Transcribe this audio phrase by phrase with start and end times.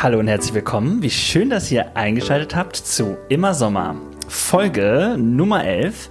[0.00, 1.02] Hallo und herzlich willkommen.
[1.02, 3.96] Wie schön, dass ihr eingeschaltet habt zu Immer Sommer.
[4.28, 6.08] Folge Nummer 11.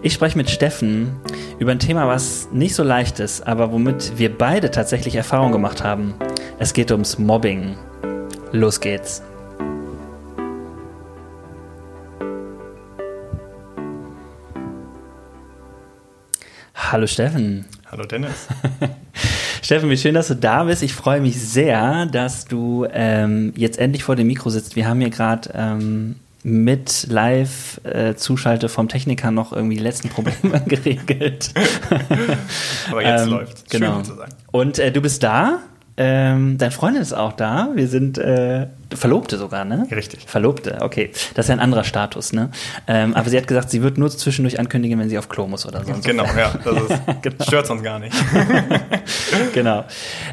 [0.00, 1.14] Ich spreche mit Steffen
[1.58, 5.84] über ein Thema, was nicht so leicht ist, aber womit wir beide tatsächlich Erfahrung gemacht
[5.84, 6.14] haben.
[6.58, 7.76] Es geht ums Mobbing.
[8.52, 9.22] Los geht's.
[16.74, 17.66] Hallo Steffen.
[17.90, 18.48] Hallo Dennis.
[19.68, 20.82] Steffen, wie schön, dass du da bist.
[20.82, 24.76] Ich freue mich sehr, dass du ähm, jetzt endlich vor dem Mikro sitzt.
[24.76, 31.52] Wir haben hier gerade ähm, mit Live-Zuschalte vom Techniker noch irgendwie die letzten Probleme geregelt.
[32.90, 33.68] Aber jetzt ähm, läuft.
[33.68, 34.02] Genau.
[34.52, 35.58] Und äh, du bist da.
[36.00, 37.70] Ähm, dein Freundin ist auch da.
[37.74, 39.84] Wir sind äh, Verlobte sogar, ne?
[39.90, 40.20] Richtig.
[40.26, 41.10] Verlobte, okay.
[41.34, 42.50] Das ist ja ein anderer Status, ne?
[42.86, 45.66] Ähm, aber sie hat gesagt, sie wird nur zwischendurch ankündigen, wenn sie auf Klo muss
[45.66, 45.92] oder so.
[46.04, 46.52] Genau, ja.
[46.64, 47.44] Das ist, genau.
[47.44, 48.14] stört uns gar nicht.
[49.54, 49.84] genau.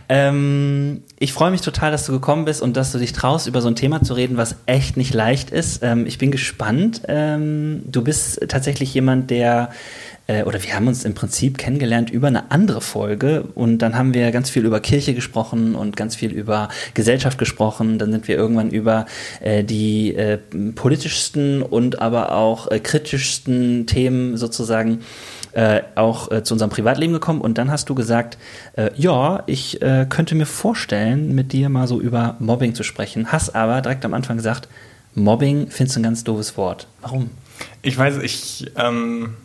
[0.07, 3.61] Ähm, ich freue mich total, dass du gekommen bist und dass du dich traust, über
[3.61, 5.81] so ein Thema zu reden, was echt nicht leicht ist.
[5.81, 7.01] Ähm, ich bin gespannt.
[7.07, 9.71] Ähm, du bist tatsächlich jemand, der
[10.27, 14.13] äh, oder wir haben uns im Prinzip kennengelernt über eine andere Folge und dann haben
[14.13, 17.99] wir ganz viel über Kirche gesprochen und ganz viel über Gesellschaft gesprochen.
[17.99, 19.05] Dann sind wir irgendwann über
[19.41, 20.37] äh, die äh,
[20.75, 25.01] politischsten und aber auch äh, kritischsten Themen sozusagen
[25.53, 28.37] äh, auch zu unserem Privatleben gekommen und dann hast du gesagt,
[28.97, 33.31] ja, ich könnte mir vorstellen, mit dir mal so über Mobbing zu sprechen.
[33.31, 34.67] Hast aber direkt am Anfang gesagt,
[35.13, 36.87] Mobbing findest du ein ganz doofes Wort.
[37.01, 37.29] Warum?
[37.81, 39.35] Ich weiß, ich ähm,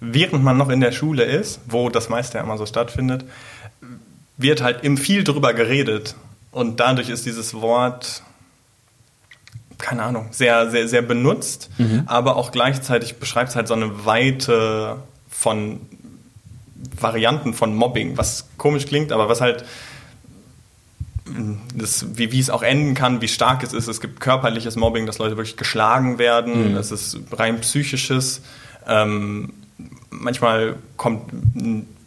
[0.00, 3.24] während man noch in der Schule ist, wo das meiste ja immer so stattfindet,
[4.36, 6.14] wird halt im viel drüber geredet.
[6.50, 8.22] Und dadurch ist dieses Wort,
[9.78, 12.02] keine Ahnung, sehr, sehr, sehr benutzt, mhm.
[12.06, 15.80] aber auch gleichzeitig beschreibt es halt so eine Weite von
[16.98, 19.64] Varianten von Mobbing, was komisch klingt, aber was halt
[21.74, 23.86] das, wie, wie es auch enden kann, wie stark es ist.
[23.86, 26.72] Es gibt körperliches Mobbing, dass Leute wirklich geschlagen werden.
[26.72, 26.76] Mhm.
[26.76, 28.42] Es ist rein psychisches.
[28.86, 29.52] Ähm,
[30.20, 31.32] manchmal kommt,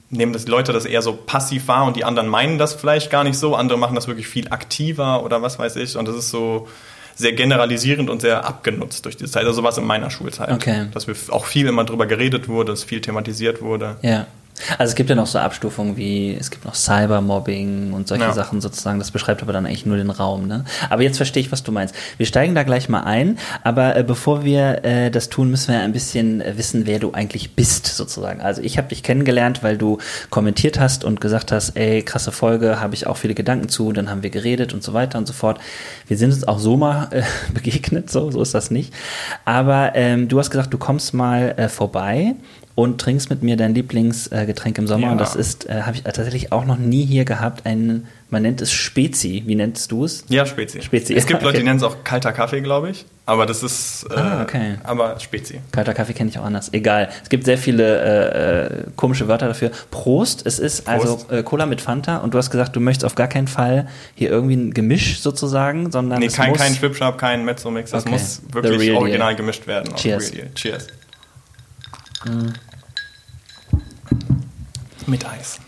[0.10, 3.10] nehmen das die Leute das eher so passiv wahr und die anderen meinen das vielleicht
[3.10, 3.56] gar nicht so.
[3.56, 5.98] Andere machen das wirklich viel aktiver oder was weiß ich.
[5.98, 6.68] Und das ist so
[7.16, 9.46] sehr generalisierend und sehr abgenutzt durch diese Zeit.
[9.46, 10.52] Also was in meiner Schulzeit.
[10.52, 10.88] Okay.
[10.94, 13.98] Dass wir auch viel immer drüber geredet wurde, dass viel thematisiert wurde.
[14.02, 14.28] Ja.
[14.78, 18.34] Also es gibt ja noch so Abstufungen wie, es gibt noch Cybermobbing und solche ja.
[18.34, 20.48] Sachen sozusagen, das beschreibt aber dann eigentlich nur den Raum.
[20.48, 20.64] Ne?
[20.90, 21.96] Aber jetzt verstehe ich, was du meinst.
[22.18, 25.82] Wir steigen da gleich mal ein, aber äh, bevor wir äh, das tun, müssen wir
[25.82, 28.42] ein bisschen äh, wissen, wer du eigentlich bist sozusagen.
[28.42, 29.98] Also ich habe dich kennengelernt, weil du
[30.30, 34.10] kommentiert hast und gesagt hast, ey, krasse Folge, habe ich auch viele Gedanken zu, dann
[34.10, 35.60] haben wir geredet und so weiter und so fort.
[36.08, 38.94] Wir sind uns auch so mal äh, begegnet, so, so ist das nicht.
[39.46, 42.36] Aber ähm, du hast gesagt, du kommst mal äh, vorbei
[42.76, 45.08] und trinkst mit mir dein Lieblingsgetränk im Sommer.
[45.08, 45.12] Ja.
[45.12, 48.62] Und das ist, äh, habe ich tatsächlich auch noch nie hier gehabt, ein, man nennt
[48.62, 49.44] es Spezi.
[49.46, 50.26] Wie nennst du es?
[50.30, 50.82] Ja, Spezi.
[50.82, 51.14] Spezi.
[51.14, 51.46] Es gibt okay.
[51.46, 53.06] Leute, die nennen es auch kalter Kaffee, glaube ich.
[53.28, 54.76] Aber das ist, äh, ah, okay.
[54.84, 55.62] aber Spezi.
[55.72, 56.74] Kalter Kaffee kenne ich auch anders.
[56.74, 57.10] Egal.
[57.22, 59.70] Es gibt sehr viele äh, äh komische Wörter dafür.
[59.92, 60.46] Prost.
[60.48, 61.30] Es ist also, Prost.
[61.30, 62.18] also äh, Cola mit Fanta.
[62.18, 65.92] Und du hast gesagt, du möchtest auf gar keinen Fall hier irgendwie ein Gemisch sozusagen,
[65.92, 67.92] sondern nee, es kein, muss kein Schwipschab, kein Mezzo-Mix.
[67.92, 68.14] Das okay.
[68.14, 69.36] muss wirklich original deal.
[69.36, 69.96] gemischt werden.
[69.96, 70.32] Cheers.
[70.56, 70.88] Cheers.
[72.26, 72.54] Mhm.
[75.06, 75.60] Mit Eis.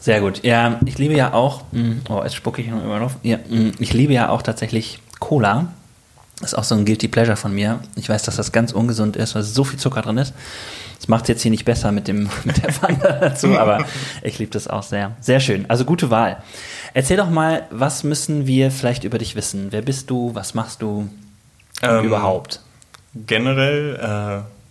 [0.00, 0.42] Sehr gut.
[0.42, 3.12] Ja, ich liebe ja auch, mm, oh, jetzt spucke ich noch immer noch.
[3.22, 5.68] Ja, mm, ich liebe ja auch tatsächlich Cola.
[6.40, 7.78] Das ist auch so ein Guilty Pleasure von mir.
[7.94, 10.34] Ich weiß, dass das ganz ungesund ist, weil so viel Zucker drin ist.
[10.98, 13.84] Das macht es jetzt hier nicht besser mit, dem, mit der Fanta dazu, aber
[14.22, 15.12] ich liebe das auch sehr.
[15.20, 15.70] Sehr schön.
[15.70, 16.42] Also gute Wahl.
[16.94, 19.68] Erzähl doch mal, was müssen wir vielleicht über dich wissen?
[19.70, 20.34] Wer bist du?
[20.34, 21.08] Was machst du
[21.82, 22.60] ähm, überhaupt?
[23.14, 24.61] Generell äh,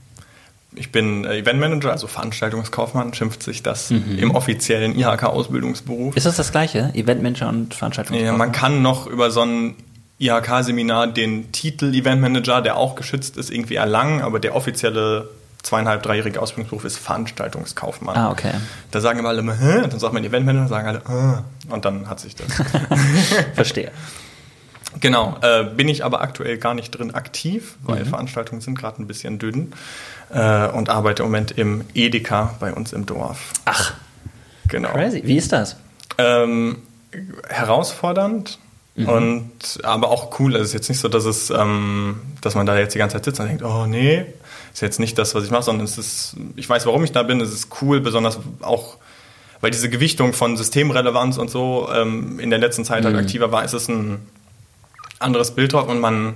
[0.73, 4.17] ich bin äh, Eventmanager, also Veranstaltungskaufmann, schimpft sich das mhm.
[4.17, 6.15] im offiziellen IHK-Ausbildungsberuf.
[6.15, 6.91] Ist das das gleiche?
[6.93, 8.33] Eventmanager und Veranstaltungskaufmann?
[8.33, 9.75] Ja, man kann noch über so ein
[10.19, 15.29] IHK-Seminar den Titel Eventmanager, der auch geschützt ist, irgendwie erlangen, aber der offizielle
[15.63, 18.15] zweieinhalb, dreijährige Ausbildungsberuf ist Veranstaltungskaufmann.
[18.15, 18.53] Ah, okay.
[18.91, 19.87] Da sagen immer alle, Hä?
[19.87, 21.41] dann sagt man Eventmanager, sagen alle, Hä?
[21.69, 22.47] und dann hat sich das.
[23.55, 23.91] Verstehe.
[24.99, 28.09] Genau, äh, bin ich aber aktuell gar nicht drin aktiv, weil mhm.
[28.09, 29.73] Veranstaltungen sind gerade ein bisschen dünn
[30.33, 33.53] äh, und arbeite im Moment im Edeka bei uns im Dorf.
[33.65, 33.93] Ach,
[34.67, 34.89] genau.
[34.89, 35.21] Crazy.
[35.25, 35.77] Wie ist das?
[36.17, 36.77] Ähm,
[37.49, 38.59] herausfordernd.
[38.95, 39.09] Mhm.
[39.09, 40.55] Und aber auch cool.
[40.55, 43.25] Es ist jetzt nicht so, dass es, ähm, dass man da jetzt die ganze Zeit
[43.25, 44.25] sitzt und denkt, oh nee,
[44.73, 47.23] ist jetzt nicht das, was ich mache, sondern es ist, ich weiß, warum ich da
[47.23, 48.97] bin, es ist cool, besonders auch,
[49.61, 53.17] weil diese Gewichtung von Systemrelevanz und so ähm, in der letzten Zeit halt mhm.
[53.17, 54.19] halt aktiver war, ist es ein
[55.19, 56.33] anderes Bild drauf und man,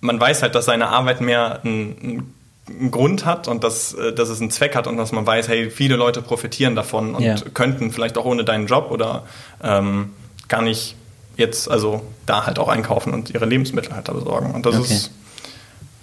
[0.00, 2.32] man weiß halt, dass seine Arbeit mehr einen,
[2.68, 5.48] einen Grund hat und dass, äh, dass es einen Zweck hat und dass man weiß,
[5.48, 7.36] hey, viele Leute profitieren davon und ja.
[7.54, 9.24] könnten vielleicht auch ohne deinen Job oder
[9.62, 10.10] ähm,
[10.48, 10.96] gar nicht
[11.36, 14.52] jetzt also da halt auch einkaufen und ihre Lebensmittel halt da besorgen.
[14.52, 14.94] Und das okay.
[14.94, 15.10] ist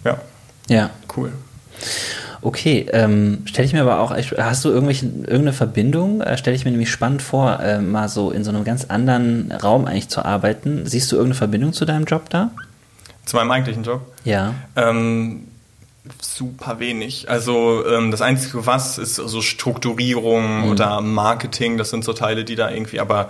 [0.04, 0.18] ja,
[0.68, 0.90] ja.
[1.16, 1.32] cool.
[2.42, 6.22] Okay, ähm, stelle ich mir aber auch, hast du irgendwelche, irgendeine Verbindung?
[6.22, 9.52] Äh, stelle ich mir nämlich spannend vor, äh, mal so in so einem ganz anderen
[9.52, 10.86] Raum eigentlich zu arbeiten.
[10.86, 12.52] Siehst du irgendeine Verbindung zu deinem Job da?
[13.28, 14.02] Zu meinem eigentlichen Job?
[14.24, 14.56] Ja.
[14.78, 15.50] Ähm,
[16.22, 17.30] super wenig.
[17.30, 20.72] Also ähm, das Einzige was ist so Strukturierung mhm.
[20.72, 23.30] oder Marketing, das sind so Teile, die da irgendwie, aber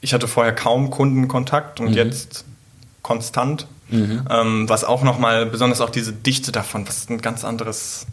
[0.00, 1.94] ich hatte vorher kaum Kundenkontakt und mhm.
[1.94, 2.44] jetzt
[3.02, 3.68] konstant.
[3.90, 4.24] Mhm.
[4.28, 8.06] Ähm, was auch nochmal, besonders auch diese Dichte davon, was ein ganz anderes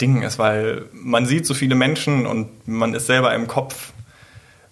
[0.00, 3.92] Ding ist, weil man sieht so viele Menschen und man ist selber im Kopf,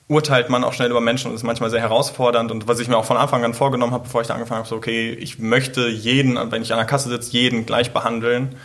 [0.08, 2.50] urteilt man auch schnell über Menschen und ist manchmal sehr herausfordernd.
[2.50, 4.68] Und was ich mir auch von Anfang an vorgenommen habe, bevor ich da angefangen habe,
[4.68, 8.56] so, okay, ich möchte jeden, wenn ich an der Kasse sitze, jeden gleich behandeln.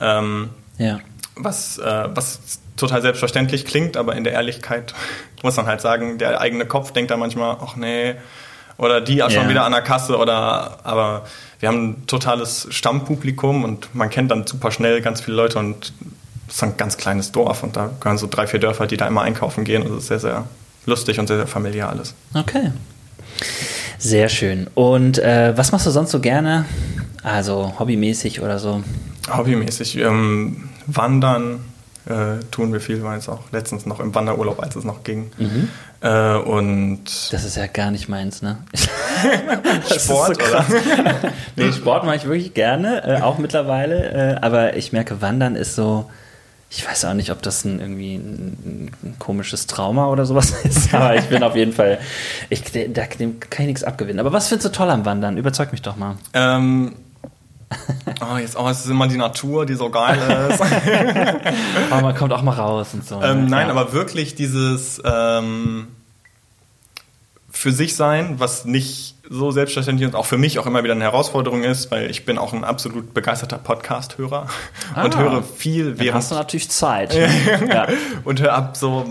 [0.00, 1.00] Ähm, ja.
[1.36, 4.94] was, äh, was total selbstverständlich klingt, aber in der Ehrlichkeit
[5.42, 8.16] muss man halt sagen, der eigene Kopf denkt da manchmal, ach nee,
[8.78, 11.24] oder die ja schon wieder an der Kasse oder aber
[11.60, 15.94] wir haben ein totales Stammpublikum und man kennt dann super schnell ganz viele Leute und
[16.48, 19.06] es ist ein ganz kleines Dorf und da gehören so drei, vier Dörfer, die da
[19.06, 19.82] immer einkaufen gehen.
[19.82, 20.44] Also es ist sehr, sehr
[20.86, 22.14] lustig und sehr, sehr familiär alles.
[22.34, 22.72] Okay.
[23.98, 24.68] Sehr schön.
[24.74, 26.64] Und äh, was machst du sonst so gerne?
[27.22, 28.82] Also hobbymäßig oder so?
[29.30, 29.98] Hobbymäßig.
[29.98, 31.60] Ähm, wandern
[32.06, 35.30] äh, tun wir viel, war jetzt auch letztens noch im Wanderurlaub, als es noch ging.
[35.38, 35.68] Mhm.
[36.00, 37.02] Äh, und
[37.32, 38.58] das ist ja gar nicht meins, ne?
[39.98, 40.64] Sport, so oder?
[41.56, 44.36] nee, Sport mache ich wirklich gerne, äh, auch mittlerweile.
[44.36, 46.08] Äh, aber ich merke, Wandern ist so.
[46.68, 50.92] Ich weiß auch nicht, ob das ein, irgendwie ein, ein komisches Trauma oder sowas ist,
[50.92, 51.98] aber ich bin auf jeden Fall,
[52.50, 54.20] ich, da, dem kann ich nichts abgewinnen.
[54.20, 55.36] Aber was findest du toll am Wandern?
[55.36, 56.16] Überzeug mich doch mal.
[56.34, 56.96] Ähm,
[58.20, 60.18] oh, jetzt oh, es ist immer die Natur, die so geil
[60.50, 60.60] ist.
[61.90, 63.22] aber man kommt auch mal raus und so.
[63.22, 63.50] Ähm, ne?
[63.50, 63.72] nein, ja.
[63.72, 65.88] aber wirklich dieses ähm,
[67.56, 71.04] für sich sein, was nicht so selbstverständlich und auch für mich auch immer wieder eine
[71.04, 74.46] Herausforderung ist, weil ich bin auch ein absolut begeisterter Podcast-Hörer
[74.94, 76.14] ah, und höre viel während.
[76.14, 77.14] hast du natürlich Zeit.
[77.68, 77.88] ja.
[78.24, 79.08] Und höre ab so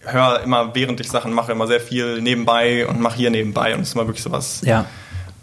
[0.00, 3.80] höre immer während ich Sachen mache immer sehr viel nebenbei und mache hier nebenbei und
[3.80, 4.60] es ist immer wirklich sowas.
[4.62, 4.84] Ja.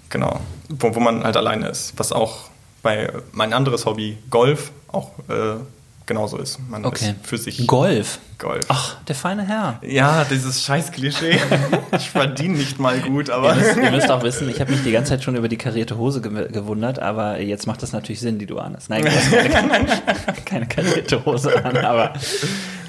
[0.10, 0.40] Genau
[0.80, 1.94] wo, wo man halt alleine ist.
[1.98, 2.50] Was auch
[2.82, 5.56] bei mein anderes Hobby, Golf, auch äh,
[6.06, 6.60] genauso ist.
[6.70, 7.16] Man okay.
[7.18, 7.66] ist für sich.
[7.68, 8.20] Golf.
[8.44, 8.66] Golf.
[8.68, 9.80] Ach, der feine Herr.
[9.82, 11.40] Ja, dieses scheiß Klischee.
[11.98, 13.56] ich verdiene nicht mal gut, aber.
[13.56, 15.58] Ihr müsst, ihr müsst auch wissen, ich habe mich die ganze Zeit schon über die
[15.58, 18.90] karierte Hose ge gewundert, aber jetzt macht das natürlich Sinn, die du anhast.
[18.90, 19.86] Nein, du hast keine,
[20.46, 22.14] keine karierte Hose an, aber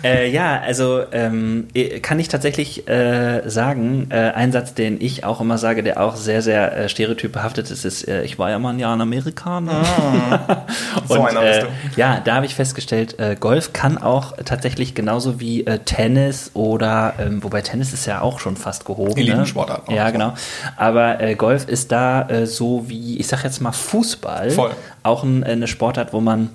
[0.04, 1.68] äh, ja, also ähm,
[2.02, 6.16] kann ich tatsächlich äh, sagen, äh, ein Satz, den ich auch immer sage, der auch
[6.16, 9.82] sehr, sehr äh, stereotypbehaftet ist, ist, äh, ich war ja mal ein Jahr in Amerikaner.
[9.82, 10.66] Ah,
[11.08, 11.66] so einer bist du.
[11.96, 17.14] Ja, da habe ich festgestellt, äh, Golf kann auch tatsächlich genauso wie äh, Tennis oder,
[17.19, 19.17] ähm, wobei Tennis ist ja auch schon fast gehoben.
[19.17, 19.88] Elitensportart.
[19.88, 19.96] Ne?
[19.96, 20.35] Ja, genau.
[20.76, 24.70] Aber äh, Golf ist da äh, so wie, ich sag jetzt mal Fußball, Voll.
[25.02, 26.50] auch ein, eine Sportart, wo man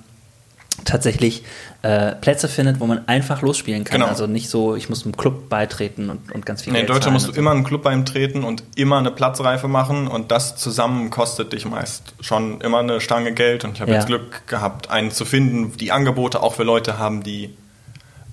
[0.84, 1.44] tatsächlich
[1.82, 4.00] äh, Plätze findet, wo man einfach losspielen kann.
[4.00, 4.10] Genau.
[4.10, 7.12] Also nicht so, ich muss einem Club beitreten und, und ganz viel nee, In Deutschland
[7.14, 7.38] musst du so.
[7.38, 12.14] immer einen Club beitreten und immer eine Platzreife machen und das zusammen kostet dich meist
[12.20, 13.98] schon immer eine Stange Geld und ich habe Ja.
[13.98, 17.54] jetzt Glück gehabt, einen zu finden, die Angebote auch für Leute haben, die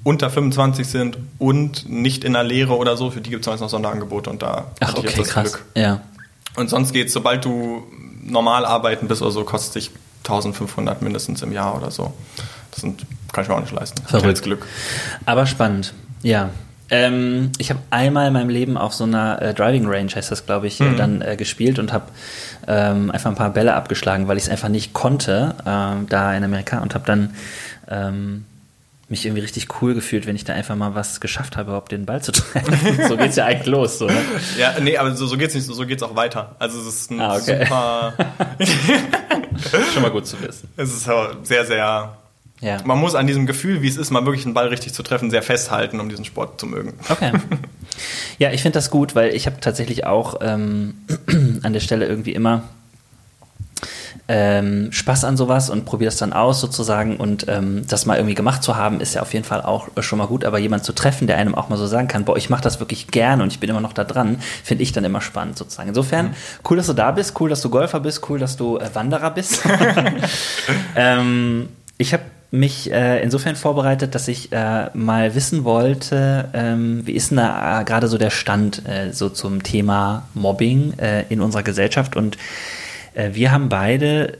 [0.07, 3.61] unter 25 sind und nicht in der Lehre oder so, für die gibt es meist
[3.61, 5.51] noch Sonderangebote und da Ach, hatte ich okay, jetzt das krass.
[5.53, 5.65] Glück.
[5.75, 5.99] Ja.
[6.55, 7.83] Und sonst geht's, sobald du
[8.23, 9.91] normal arbeiten bist oder so, kostet dich
[10.23, 12.13] 1500 mindestens im Jahr oder so.
[12.71, 14.01] Das sind, kann ich mir auch nicht leisten.
[14.05, 14.41] Verrückt.
[14.43, 14.65] Glück.
[15.25, 16.51] Aber spannend, ja.
[16.89, 20.45] Ähm, ich habe einmal in meinem Leben auf so einer äh, Driving Range, heißt das,
[20.45, 20.95] glaube ich, äh, Mhm.
[20.97, 22.05] dann äh, gespielt und habe
[22.65, 26.45] ähm, einfach ein paar Bälle abgeschlagen, weil ich es einfach nicht konnte, ähm, da in
[26.45, 27.33] Amerika und habe dann
[27.89, 28.45] ähm,
[29.09, 32.05] mich irgendwie richtig cool gefühlt, wenn ich da einfach mal was geschafft habe, überhaupt den
[32.05, 33.07] Ball zu treffen.
[33.07, 34.17] so geht's ja eigentlich los, so, ne?
[34.57, 36.55] Ja, nee, aber so, so geht's nicht, so, geht's auch weiter.
[36.59, 37.63] Also es ist ein Ah, okay.
[37.63, 38.13] super,
[39.93, 40.69] Schon mal gut zu wissen.
[40.77, 42.17] es ist aber sehr, sehr,
[42.61, 42.77] Ja.
[42.85, 45.31] man muss an diesem Gefühl, wie es ist, mal wirklich einen Ball richtig zu treffen,
[45.31, 46.93] sehr festhalten, um diesen Sport zu mögen.
[47.09, 47.31] Okay.
[48.37, 50.93] Ja, ich finde das gut, weil ich habe tatsächlich auch ähm,
[51.63, 52.61] an der Stelle irgendwie immer
[54.29, 58.36] ähm, Spaß an sowas und probiere das dann aus sozusagen und ähm, das mal irgendwie
[58.36, 60.93] gemacht zu haben, ist ja auf jeden Fall auch schon mal gut, aber jemand zu
[60.93, 63.53] treffen, der einem auch mal so sagen kann, boah, ich mache das wirklich gerne und
[63.53, 65.89] ich bin immer noch da dran, finde ich dann immer spannend sozusagen.
[65.89, 66.36] Insofern,
[66.69, 69.31] cool, dass du da bist, cool, dass du Golfer bist, cool, dass du äh, Wanderer
[69.31, 69.62] bist.
[70.96, 77.12] ähm, ich habe mich äh, insofern vorbereitet, dass ich äh, mal wissen wollte, ähm, wie
[77.12, 81.41] ist denn da äh, gerade so der Stand äh, so zum Thema Mobbing äh, in
[81.41, 82.38] unserer Gesellschaft und
[83.33, 84.38] wir haben beide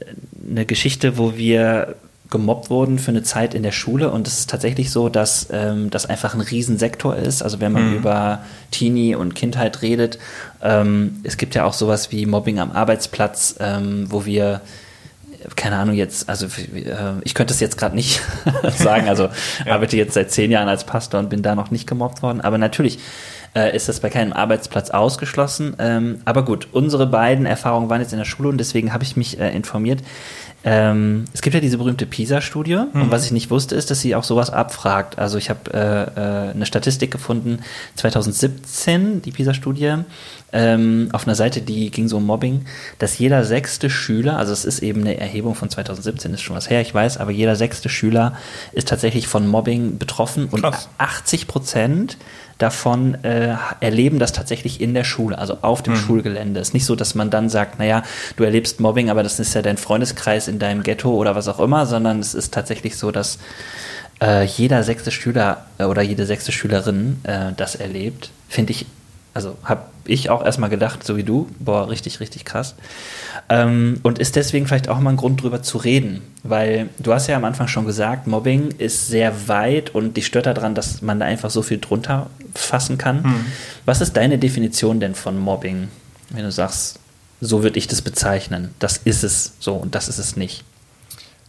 [0.48, 1.96] eine Geschichte, wo wir
[2.30, 5.88] gemobbt wurden für eine Zeit in der Schule und es ist tatsächlich so, dass ähm,
[5.90, 7.42] das einfach ein Riesensektor ist.
[7.42, 7.96] Also wenn man mhm.
[7.96, 10.18] über Teenie und Kindheit redet,
[10.62, 14.60] ähm, es gibt ja auch sowas wie Mobbing am Arbeitsplatz, ähm, wo wir
[15.56, 18.20] keine Ahnung jetzt, also äh, ich könnte es jetzt gerade nicht
[18.76, 19.28] sagen, also
[19.66, 19.72] ja.
[19.72, 22.58] arbeite jetzt seit zehn Jahren als Pastor und bin da noch nicht gemobbt worden, aber
[22.58, 22.98] natürlich
[23.58, 25.74] äh, ist das bei keinem Arbeitsplatz ausgeschlossen.
[25.78, 29.16] Ähm, aber gut, unsere beiden Erfahrungen waren jetzt in der Schule und deswegen habe ich
[29.16, 30.02] mich äh, informiert.
[30.64, 33.02] Ähm, es gibt ja diese berühmte PISA-Studie mhm.
[33.02, 35.18] und was ich nicht wusste, ist, dass sie auch sowas abfragt.
[35.18, 37.60] Also ich habe äh, äh, eine Statistik gefunden,
[37.94, 39.98] 2017, die PISA-Studie,
[40.52, 42.64] ähm, auf einer Seite, die ging so um Mobbing,
[42.98, 46.70] dass jeder sechste Schüler, also es ist eben eine Erhebung von 2017, ist schon was
[46.70, 48.34] her, ich weiß, aber jeder sechste Schüler
[48.72, 50.86] ist tatsächlich von Mobbing betroffen Krass.
[50.86, 52.16] und 80 Prozent
[52.58, 55.98] davon äh, erleben das tatsächlich in der Schule, also auf dem mhm.
[55.98, 56.60] Schulgelände.
[56.60, 58.02] Es ist nicht so, dass man dann sagt, naja,
[58.36, 61.60] du erlebst Mobbing, aber das ist ja dein Freundeskreis in deinem Ghetto oder was auch
[61.60, 63.38] immer, sondern es ist tatsächlich so, dass
[64.20, 68.30] äh, jeder sechste Schüler äh, oder jede sechste Schülerin äh, das erlebt.
[68.48, 68.86] Finde ich
[69.38, 72.74] also habe ich auch erstmal gedacht, so wie du, boah, richtig, richtig krass.
[73.48, 77.28] Ähm, und ist deswegen vielleicht auch mal ein Grund drüber zu reden, weil du hast
[77.28, 81.20] ja am Anfang schon gesagt, Mobbing ist sehr weit und dich stört daran, dass man
[81.20, 83.22] da einfach so viel drunter fassen kann.
[83.22, 83.44] Hm.
[83.84, 85.86] Was ist deine Definition denn von Mobbing,
[86.30, 86.98] wenn du sagst,
[87.40, 90.64] so würde ich das bezeichnen, das ist es so und das ist es nicht?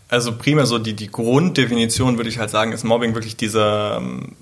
[0.09, 4.35] Also primär so die, die Grunddefinition würde ich halt sagen, ist Mobbing wirklich dieser ähm,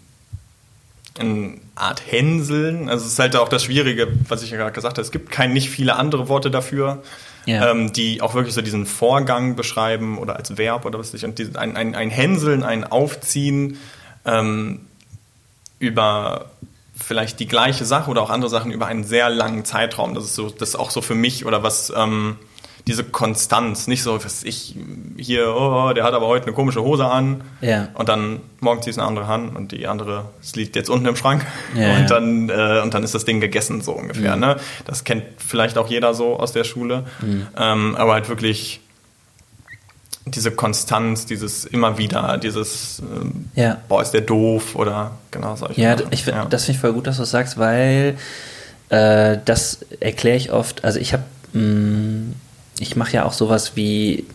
[1.79, 2.89] Art Hänseln.
[2.89, 5.01] Also es ist halt auch das Schwierige, was ich ja gerade gesagt habe.
[5.01, 7.03] Es gibt kein, nicht viele andere Worte dafür,
[7.45, 7.71] ja.
[7.71, 11.25] ähm, die auch wirklich so diesen Vorgang beschreiben oder als Verb oder was weiß ich.
[11.25, 13.77] Und die, ein, ein, ein Hänseln, ein Aufziehen
[14.25, 14.81] ähm,
[15.79, 16.51] über
[16.95, 20.15] vielleicht die gleiche Sache oder auch andere Sachen über einen sehr langen Zeitraum.
[20.15, 22.37] Das ist so, das ist auch so für mich oder was ähm,
[22.87, 24.75] diese Konstanz, nicht so, was ich
[25.17, 27.89] hier, oh, der hat aber heute eine komische Hose an ja.
[27.95, 31.05] und dann morgen ziehst du eine andere an und die andere, es liegt jetzt unten
[31.05, 34.35] im Schrank ja, und, Dann, äh, und dann ist das Ding gegessen, so ungefähr.
[34.35, 34.41] Mhm.
[34.41, 34.55] Ne?
[34.85, 37.47] Das kennt vielleicht auch jeder so aus der Schule, mhm.
[37.57, 38.79] ähm, aber halt wirklich
[40.25, 43.77] diese Konstanz, dieses immer wieder, dieses ähm, ja.
[43.89, 46.45] boah, ist der doof oder genau solche Ja, ich, ja.
[46.45, 48.17] das finde ich voll gut, dass du das sagst, weil
[48.89, 52.33] äh, das erkläre ich oft, also ich habe mm,
[52.79, 54.25] ich mache ja auch sowas wie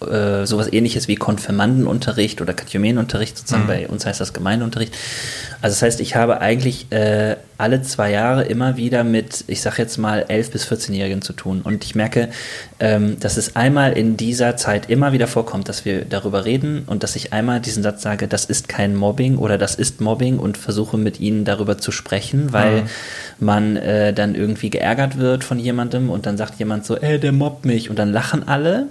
[0.00, 3.68] äh, sowas ähnliches wie Konfirmandenunterricht oder Katechumenenunterricht, sozusagen mhm.
[3.68, 4.94] bei uns heißt das Gemeindeunterricht.
[5.62, 9.76] Also das heißt, ich habe eigentlich äh, alle zwei Jahre immer wieder mit, ich sage
[9.78, 11.62] jetzt mal, 11- bis 14-Jährigen zu tun.
[11.62, 12.28] Und ich merke,
[12.80, 17.02] ähm, dass es einmal in dieser Zeit immer wieder vorkommt, dass wir darüber reden und
[17.02, 20.58] dass ich einmal diesen Satz sage, das ist kein Mobbing oder das ist Mobbing und
[20.58, 22.86] versuche mit ihnen darüber zu sprechen, weil mhm.
[23.38, 27.32] man äh, dann irgendwie geärgert wird von jemandem und dann sagt jemand so, ey, der
[27.32, 28.88] mobbt mich und dann lachen alle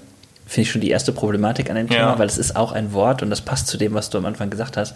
[0.54, 2.20] finde ich schon die erste Problematik an dem Thema, ja.
[2.20, 4.50] weil es ist auch ein Wort und das passt zu dem, was du am Anfang
[4.50, 4.94] gesagt hast.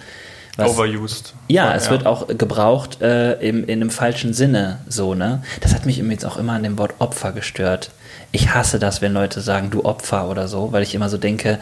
[0.56, 1.34] Was, Overused.
[1.48, 1.92] Ja, es ja.
[1.92, 5.44] wird auch gebraucht äh, im, in einem falschen Sinne, so, ne?
[5.62, 7.92] Das hat mich jetzt auch immer an dem Wort Opfer gestört.
[8.32, 11.60] Ich hasse das, wenn Leute sagen, du Opfer oder so, weil ich immer so denke,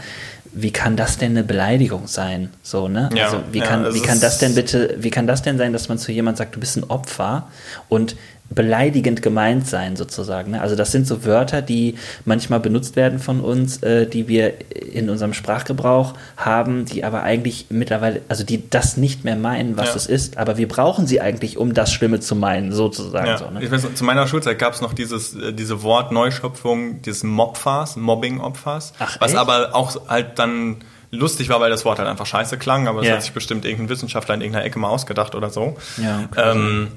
[0.53, 2.49] wie kann das denn eine Beleidigung sein?
[2.63, 3.09] So, ne?
[3.13, 5.89] Ja, also wie kann, wie kann das denn bitte, wie kann das denn sein, dass
[5.89, 7.49] man zu jemand sagt, du bist ein Opfer
[7.89, 8.15] und
[8.49, 10.51] beleidigend gemeint sein, sozusagen.
[10.51, 10.61] Ne?
[10.61, 14.53] Also das sind so Wörter, die manchmal benutzt werden von uns, äh, die wir
[14.93, 19.89] in unserem Sprachgebrauch haben, die aber eigentlich mittlerweile, also die das nicht mehr meinen, was
[19.89, 19.95] ja.
[19.95, 23.27] es ist, aber wir brauchen sie eigentlich, um das Schlimme zu meinen, sozusagen.
[23.27, 23.37] Ja.
[23.37, 23.63] So, ne?
[23.63, 28.93] ich weiß, zu meiner Schulzeit gab es noch dieses, äh, diese Wortneuschöpfung, dieses Mobfas, Mobbing-Opfas,
[29.19, 29.35] was echt?
[29.39, 30.77] aber auch halt dann
[31.09, 33.13] lustig war, weil das Wort halt einfach scheiße klang, aber es ja.
[33.13, 35.75] hat sich bestimmt irgendein Wissenschaftler in irgendeiner Ecke mal ausgedacht oder so.
[35.97, 36.51] Ja, okay.
[36.51, 36.91] ähm,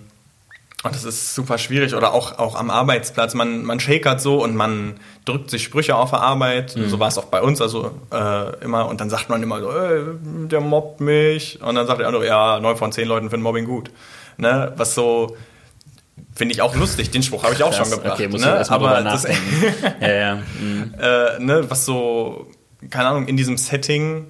[0.84, 1.94] und das ist super schwierig.
[1.94, 3.34] Oder auch, auch am Arbeitsplatz.
[3.34, 4.94] Man, man shakert so und man
[5.24, 6.76] drückt sich Sprüche auf der Arbeit.
[6.76, 6.88] Mhm.
[6.88, 8.86] So war es auch bei uns also äh, immer.
[8.86, 11.60] Und dann sagt man immer so, ey, der mobbt mich.
[11.60, 13.90] Und dann sagt der andere, ja, neun von zehn Leuten finden Mobbing gut.
[14.36, 14.72] Ne?
[14.76, 15.36] Was so,
[16.32, 17.10] finde ich auch lustig.
[17.10, 18.14] Den Spruch habe ich auch Krass, schon gebracht.
[18.14, 18.70] Okay, muss ne?
[18.70, 19.26] Aber das,
[20.00, 20.34] ja, ja.
[20.60, 20.94] Mhm.
[20.96, 21.64] Äh, ne?
[21.68, 22.46] Was so,
[22.88, 24.28] keine Ahnung, in diesem Setting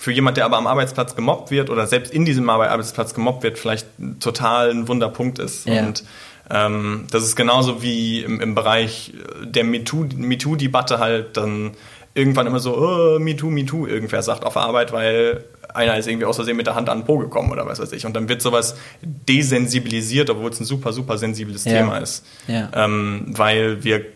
[0.00, 3.58] für jemand, der aber am Arbeitsplatz gemobbt wird oder selbst in diesem Arbeitsplatz gemobbt wird,
[3.58, 3.86] vielleicht
[4.18, 5.68] total ein Wunderpunkt ist.
[5.68, 5.82] Ja.
[5.82, 6.04] Und
[6.48, 9.12] ähm, das ist genauso wie im, im Bereich
[9.44, 11.72] der MeToo-Debatte halt dann
[12.14, 16.36] irgendwann immer so, oh, MeToo, MeToo, irgendwer sagt auf Arbeit, weil einer ist irgendwie aus
[16.36, 18.06] Versehen mit der Hand an den Po gekommen oder was weiß ich.
[18.06, 21.72] Und dann wird sowas desensibilisiert, obwohl es ein super, super sensibles ja.
[21.72, 22.24] Thema ist.
[22.48, 22.70] Ja.
[22.74, 24.06] Ähm, weil wir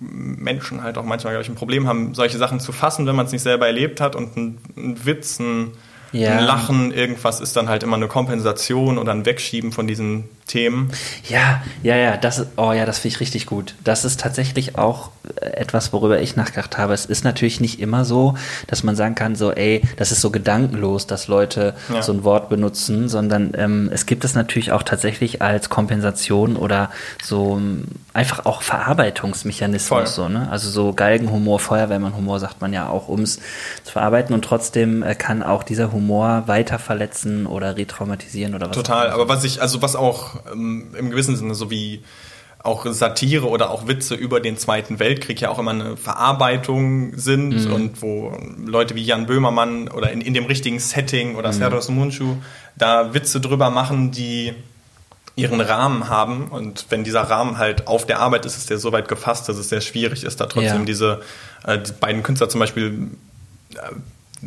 [0.00, 3.26] Menschen halt auch manchmal, glaube ich, ein Problem haben, solche Sachen zu fassen, wenn man
[3.26, 5.72] es nicht selber erlebt hat und ein, ein Witz, ein,
[6.12, 6.38] ja.
[6.38, 10.90] ein, Lachen, irgendwas ist dann halt immer eine Kompensation oder ein Wegschieben von diesen Themen.
[11.28, 13.74] Ja, ja, ja, das oh ja, das finde ich richtig gut.
[13.84, 16.94] Das ist tatsächlich auch äh, etwas, worüber ich nachgedacht habe.
[16.94, 18.34] Es ist natürlich nicht immer so,
[18.66, 22.02] dass man sagen kann, so, ey, das ist so gedankenlos, dass Leute ja.
[22.02, 26.90] so ein Wort benutzen, sondern ähm, es gibt es natürlich auch tatsächlich als Kompensation oder
[27.22, 30.48] so ähm, einfach auch Verarbeitungsmechanismus, so, ne?
[30.50, 33.38] Also so Galgenhumor, Feuerwehrmannhumor sagt man ja auch, um es
[33.84, 38.76] zu verarbeiten und trotzdem äh, kann auch dieser Humor weiter verletzen oder retraumatisieren oder was.
[38.76, 42.02] Total, aber was ich, also was auch ähm, im gewissen Sinne so wie
[42.62, 47.66] auch Satire oder auch Witze über den Zweiten Weltkrieg ja auch immer eine Verarbeitung sind
[47.66, 47.72] mhm.
[47.72, 51.54] und wo Leute wie Jan Böhmermann oder in, in dem richtigen Setting oder mhm.
[51.54, 52.36] Serdos Munchu
[52.76, 54.54] da Witze drüber machen, die
[55.36, 58.90] ihren Rahmen haben und wenn dieser Rahmen halt auf der Arbeit ist, ist der so
[58.90, 60.84] weit gefasst, dass es sehr schwierig ist, da trotzdem ja.
[60.84, 61.22] diese
[61.64, 63.08] äh, die beiden Künstler zum Beispiel
[63.74, 64.46] äh,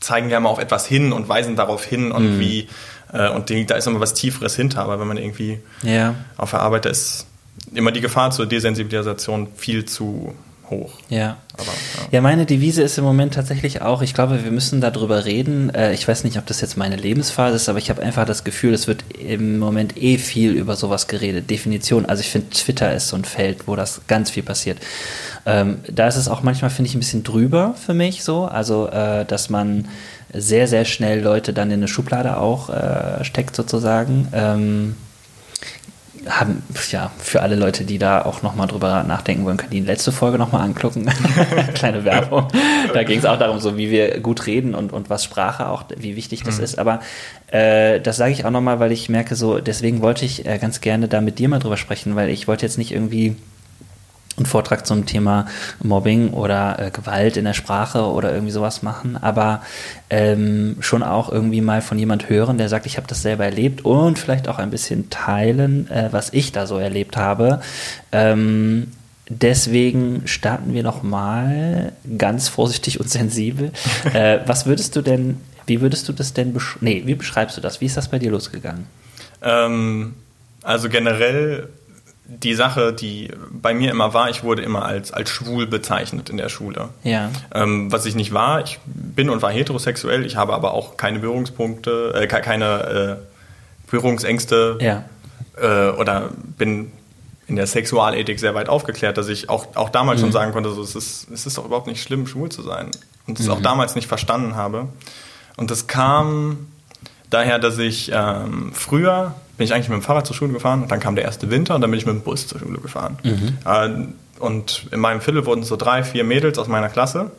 [0.00, 2.40] zeigen ja mal auf etwas hin und weisen darauf hin und mhm.
[2.40, 2.68] wie
[3.12, 6.14] äh, und die, da ist immer was Tieferes hinter, aber wenn man irgendwie ja.
[6.36, 7.26] auf der Arbeit ist,
[7.74, 10.34] immer die Gefahr zur Desensibilisation viel zu
[10.70, 10.92] hoch.
[11.08, 11.38] Ja.
[11.54, 12.08] Aber, ja.
[12.12, 12.20] ja.
[12.20, 15.70] meine Devise ist im Moment tatsächlich auch, ich glaube, wir müssen darüber reden.
[15.74, 18.44] Äh, ich weiß nicht, ob das jetzt meine Lebensphase ist, aber ich habe einfach das
[18.44, 21.50] Gefühl, es wird im Moment eh viel über sowas geredet.
[21.50, 22.06] Definition.
[22.06, 24.78] Also ich finde, Twitter ist so ein Feld, wo das ganz viel passiert.
[25.46, 28.44] Ähm, da ist es auch manchmal, finde ich, ein bisschen drüber für mich so.
[28.44, 29.88] Also, äh, dass man
[30.32, 34.28] sehr, sehr schnell Leute dann in eine Schublade auch äh, steckt sozusagen.
[34.32, 34.96] Ähm,
[36.28, 40.12] haben, ja, für alle Leute, die da auch nochmal drüber nachdenken wollen, können die letzte
[40.12, 41.06] Folge nochmal angucken.
[41.74, 42.48] Kleine Werbung.
[42.92, 45.84] Da ging es auch darum, so wie wir gut reden und, und was Sprache auch,
[45.96, 46.64] wie wichtig das mhm.
[46.64, 46.78] ist.
[46.78, 47.00] Aber
[47.50, 50.80] äh, das sage ich auch nochmal, weil ich merke, so, deswegen wollte ich äh, ganz
[50.80, 53.36] gerne da mit dir mal drüber sprechen, weil ich wollte jetzt nicht irgendwie
[54.38, 55.46] einen Vortrag zum Thema
[55.82, 59.62] Mobbing oder äh, Gewalt in der Sprache oder irgendwie sowas machen, aber
[60.10, 63.84] ähm, schon auch irgendwie mal von jemand hören, der sagt, ich habe das selber erlebt
[63.84, 67.60] und vielleicht auch ein bisschen teilen, äh, was ich da so erlebt habe.
[68.12, 68.92] Ähm,
[69.28, 73.72] deswegen starten wir noch mal ganz vorsichtig und sensibel.
[74.12, 77.60] äh, was würdest du denn, wie würdest du das denn, besch nee, wie beschreibst du
[77.60, 77.80] das?
[77.80, 78.86] Wie ist das bei dir losgegangen?
[79.42, 80.14] Ähm,
[80.62, 81.68] also generell
[82.28, 86.36] die Sache, die bei mir immer war, ich wurde immer als, als schwul bezeichnet in
[86.36, 86.90] der Schule.
[87.02, 87.30] Ja.
[87.54, 91.20] Ähm, was ich nicht war, ich bin und war heterosexuell, ich habe aber auch keine
[91.20, 95.04] Berührungspunkte, äh, keine äh, Berührungsängste ja.
[95.56, 96.92] äh, oder bin
[97.46, 100.26] in der Sexualethik sehr weit aufgeklärt, dass ich auch, auch damals mhm.
[100.26, 102.90] schon sagen konnte, so, es, ist, es ist doch überhaupt nicht schlimm, schwul zu sein.
[103.26, 103.52] Und es mhm.
[103.52, 104.88] auch damals nicht verstanden habe.
[105.56, 106.68] Und das kam
[107.30, 110.90] daher, dass ich ähm, früher bin ich eigentlich mit dem Fahrrad zur Schule gefahren und
[110.90, 113.18] dann kam der erste Winter und dann bin ich mit dem Bus zur Schule gefahren.
[113.22, 113.58] Mhm.
[113.66, 117.32] Äh, und in meinem Viertel wurden so drei, vier Mädels aus meiner Klasse,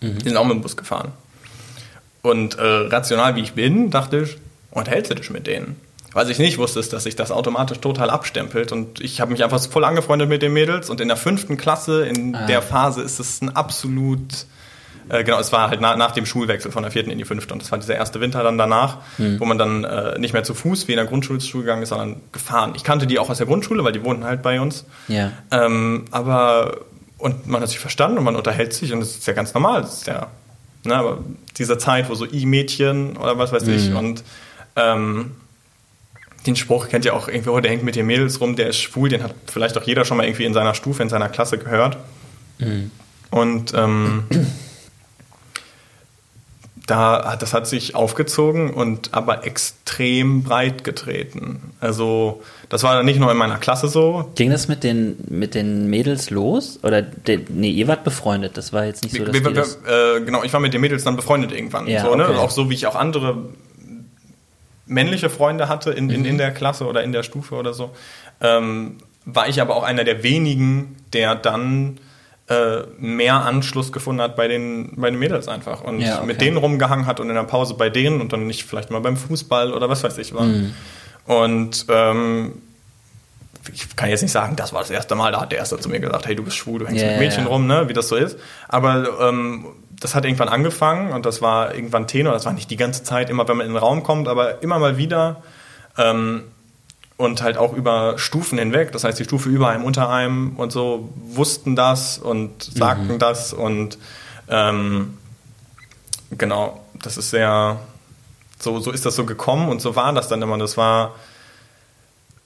[0.00, 0.18] mhm.
[0.18, 1.12] die sind auch mit dem Bus gefahren.
[2.22, 4.38] Und äh, rational wie ich bin, dachte ich,
[4.70, 5.76] unterhältst du dich mit denen?
[6.12, 8.72] Was ich nicht wusste, ist, dass sich das automatisch total abstempelt.
[8.72, 10.90] Und ich habe mich einfach voll angefreundet mit den Mädels.
[10.90, 12.46] Und in der fünften Klasse, in ah.
[12.46, 14.46] der Phase, ist es ein absolut
[15.10, 17.52] äh, genau, es war halt na, nach dem Schulwechsel von der vierten in die fünfte
[17.52, 19.40] und das war dieser erste Winter dann danach, mhm.
[19.40, 21.82] wo man dann äh, nicht mehr zu Fuß wie in der Grundschule zur Schule gegangen
[21.82, 22.72] ist, sondern gefahren.
[22.76, 24.84] Ich kannte die auch aus der Grundschule, weil die wohnten halt bei uns.
[25.08, 25.32] Ja.
[25.50, 26.78] Ähm, aber
[27.18, 29.82] und man hat sich verstanden und man unterhält sich und das ist ja ganz normal.
[29.82, 30.28] Das ist ja,
[30.84, 31.18] ne, aber
[31.58, 33.74] dieser Zeit, wo so I-Mädchen oder was weiß mhm.
[33.74, 34.22] ich und
[34.76, 35.32] ähm,
[36.46, 38.78] den Spruch kennt ja auch irgendwie, oh, der hängt mit den Mädels rum, der ist
[38.78, 41.58] schwul, den hat vielleicht auch jeder schon mal irgendwie in seiner Stufe, in seiner Klasse
[41.58, 41.98] gehört.
[42.58, 42.90] Mhm.
[43.30, 44.24] Und ähm,
[46.90, 51.72] da, das hat sich aufgezogen und aber extrem breit getreten.
[51.80, 54.30] Also das war dann nicht nur in meiner Klasse so.
[54.34, 56.80] Ging das mit den, mit den Mädels los?
[56.82, 59.78] Oder de, nee, ihr wart befreundet, das war jetzt nicht so, dass wir, wir, das
[59.86, 61.86] äh, Genau, ich war mit den Mädels dann befreundet irgendwann.
[61.86, 62.28] Ja, so, ne?
[62.28, 62.38] okay.
[62.38, 63.36] Auch so, wie ich auch andere
[64.86, 66.38] männliche Freunde hatte in, in, in mhm.
[66.38, 67.90] der Klasse oder in der Stufe oder so.
[68.40, 72.00] Ähm, war ich aber auch einer der wenigen, der dann
[72.50, 76.26] äh, mehr Anschluss gefunden hat bei den, bei den Mädels einfach und ja, okay.
[76.26, 79.00] mit denen rumgehangen hat und in der Pause bei denen und dann nicht vielleicht mal
[79.00, 80.42] beim Fußball oder was weiß ich war.
[80.42, 80.74] Mhm.
[81.26, 82.54] Und ähm,
[83.72, 85.88] ich kann jetzt nicht sagen, das war das erste Mal, da hat der Erste zu
[85.88, 87.52] mir gesagt, hey, du bist schwul, du hängst yeah, mit Mädchen yeah.
[87.52, 88.36] rum, ne, wie das so ist.
[88.66, 89.66] Aber ähm,
[90.00, 93.30] das hat irgendwann angefangen und das war irgendwann Tenor, das war nicht die ganze Zeit,
[93.30, 95.42] immer wenn man in den Raum kommt, aber immer mal wieder.
[95.96, 96.44] Ähm,
[97.20, 98.92] und halt auch über Stufen hinweg.
[98.92, 103.18] Das heißt, die Stufe über einem, unter einem und so wussten das und sagten mhm.
[103.18, 103.98] das und
[104.48, 105.18] ähm,
[106.30, 107.78] genau, das ist sehr,
[108.58, 110.56] so, so ist das so gekommen und so war das dann immer.
[110.56, 111.14] Das war,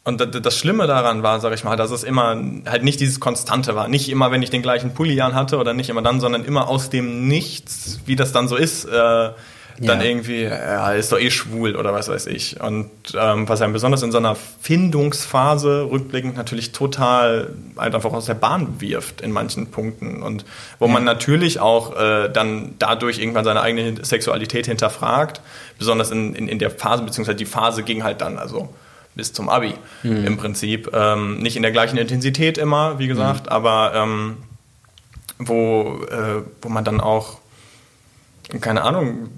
[0.02, 3.76] und das Schlimme daran war, sag ich mal, dass es immer halt nicht dieses Konstante
[3.76, 3.86] war.
[3.86, 6.66] Nicht immer, wenn ich den gleichen Pulli an hatte oder nicht immer dann, sondern immer
[6.66, 8.86] aus dem Nichts, wie das dann so ist.
[8.86, 9.30] Äh,
[9.78, 12.60] dann irgendwie, ja, ist doch eh schwul oder was weiß ich.
[12.60, 18.26] Und ähm, was einem besonders in so einer Findungsphase rückblickend natürlich total halt einfach aus
[18.26, 20.22] der Bahn wirft in manchen Punkten.
[20.22, 20.44] Und
[20.78, 20.92] wo ja.
[20.92, 25.40] man natürlich auch äh, dann dadurch irgendwann seine eigene Sexualität hinterfragt,
[25.78, 28.72] besonders in, in, in der Phase, beziehungsweise die Phase ging halt dann, also
[29.16, 30.24] bis zum Abi mhm.
[30.24, 30.90] im Prinzip.
[30.92, 33.52] Ähm, nicht in der gleichen Intensität immer, wie gesagt, mhm.
[33.52, 34.36] aber ähm,
[35.38, 37.38] wo, äh, wo man dann auch,
[38.60, 39.30] keine Ahnung,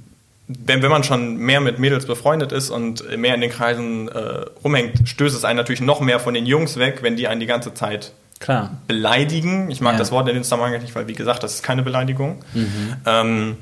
[0.49, 4.47] wenn, wenn man schon mehr mit Mädels befreundet ist und mehr in den Kreisen äh,
[4.63, 7.47] rumhängt, stößt es einen natürlich noch mehr von den Jungs weg, wenn die einen die
[7.47, 8.79] ganze Zeit Klar.
[8.87, 9.71] beleidigen.
[9.71, 9.99] Ich mag ja.
[9.99, 12.45] das Wort in den Zusammenhang nicht, weil wie gesagt, das ist keine Beleidigung.
[12.55, 12.97] Mhm.
[13.07, 13.57] Ähm,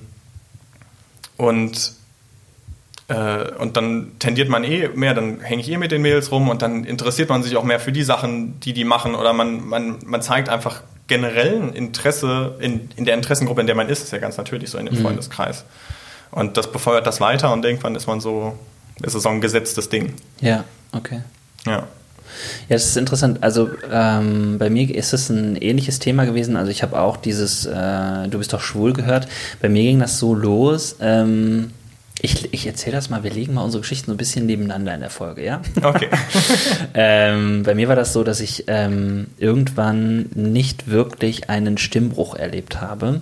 [1.37, 1.93] und
[3.09, 6.49] äh, und dann tendiert man eh mehr, dann hänge ich eh mit den Mädels rum
[6.49, 9.67] und dann interessiert man sich auch mehr für die Sachen, die die machen oder man,
[9.67, 14.05] man, man zeigt einfach generell ein Interesse in, in der Interessengruppe, in der man ist,
[14.05, 15.03] ist ja ganz natürlich so in dem mhm.
[15.03, 15.65] Freundeskreis.
[16.35, 18.55] Und das befeuert das weiter und irgendwann ist man so,
[19.03, 20.15] ist es so ein gesetztes Ding.
[20.41, 21.21] Ja, okay.
[21.65, 21.87] Ja.
[22.69, 23.39] Ja, das ist interessant.
[23.43, 26.57] Also ähm, bei mir ist es ein ähnliches Thema gewesen.
[26.57, 29.29] Also ich habe auch dieses äh, Du bist doch schwul gehört.
[29.63, 30.97] Bei mir ging das so los.
[31.01, 31.71] Ähm,
[32.21, 35.01] ich, ich erzähle das mal, wir legen mal unsere Geschichten so ein bisschen nebeneinander in
[35.01, 35.61] der Folge, ja?
[35.81, 36.09] Okay.
[36.95, 42.81] ähm, bei mir war das so, dass ich ähm, irgendwann nicht wirklich einen Stimmbruch erlebt
[42.81, 43.21] habe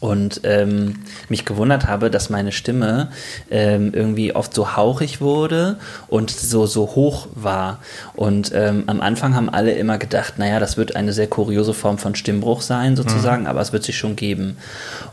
[0.00, 3.10] und ähm, mich gewundert habe, dass meine Stimme
[3.50, 7.80] ähm, irgendwie oft so hauchig wurde und so so hoch war.
[8.14, 11.98] Und ähm, am Anfang haben alle immer gedacht, naja, das wird eine sehr kuriose Form
[11.98, 13.48] von Stimmbruch sein sozusagen, mhm.
[13.48, 14.56] aber es wird sich schon geben.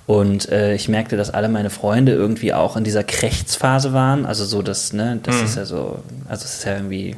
[0.06, 4.46] Und äh, ich merkte, dass alle meine Freunde irgendwie auch in dieser Krechtsphase waren, also
[4.46, 5.46] so das, ne, das mhm.
[5.46, 7.16] ist ja so, also es ist ja irgendwie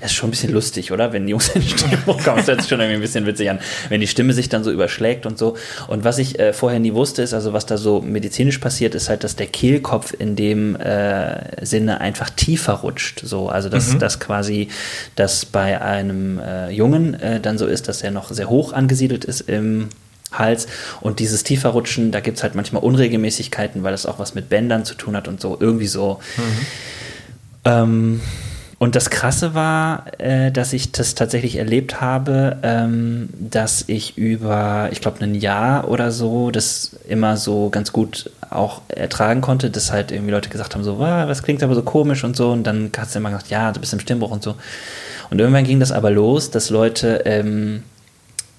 [0.00, 1.12] das ist schon ein bisschen lustig, oder?
[1.12, 3.50] Wenn die Jungs in die Stimme kommen, das hört sich schon irgendwie ein bisschen witzig
[3.50, 3.58] an.
[3.88, 5.56] Wenn die Stimme sich dann so überschlägt und so.
[5.88, 9.08] Und was ich äh, vorher nie wusste, ist, also was da so medizinisch passiert, ist
[9.08, 13.20] halt, dass der Kehlkopf in dem äh, Sinne einfach tiefer rutscht.
[13.24, 13.98] So, also dass, mhm.
[13.98, 14.68] dass quasi
[15.16, 19.24] das bei einem äh, Jungen äh, dann so ist, dass er noch sehr hoch angesiedelt
[19.24, 19.88] ist im
[20.32, 20.66] Hals.
[21.00, 24.84] Und dieses Tieferrutschen, da gibt es halt manchmal Unregelmäßigkeiten, weil das auch was mit Bändern
[24.84, 25.56] zu tun hat und so.
[25.60, 26.20] Irgendwie so.
[26.36, 26.66] Mhm.
[27.64, 28.20] Ähm,
[28.82, 34.88] und das Krasse war, äh, dass ich das tatsächlich erlebt habe, ähm, dass ich über,
[34.90, 39.92] ich glaube, ein Jahr oder so das immer so ganz gut auch ertragen konnte, dass
[39.92, 42.50] halt irgendwie Leute gesagt haben, so, was klingt aber so komisch und so.
[42.50, 44.56] Und dann hast du immer gesagt, ja, du bist im Stimmbruch und so.
[45.30, 47.84] Und irgendwann ging das aber los, dass Leute ähm,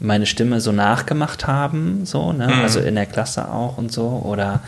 [0.03, 2.47] meine Stimme so nachgemacht haben, so, ne?
[2.47, 2.61] Mhm.
[2.61, 4.21] also in der Klasse auch und so.
[4.25, 4.59] Oder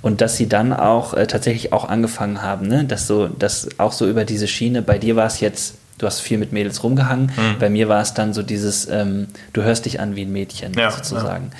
[0.00, 2.84] und dass sie dann auch äh, tatsächlich auch angefangen haben, ne?
[2.84, 6.20] dass so, dass auch so über diese Schiene, bei dir war es jetzt, du hast
[6.20, 7.58] viel mit Mädels rumgehangen, mhm.
[7.58, 10.74] bei mir war es dann so dieses, ähm, du hörst dich an wie ein Mädchen
[10.74, 11.50] ja, sozusagen.
[11.50, 11.58] Ja.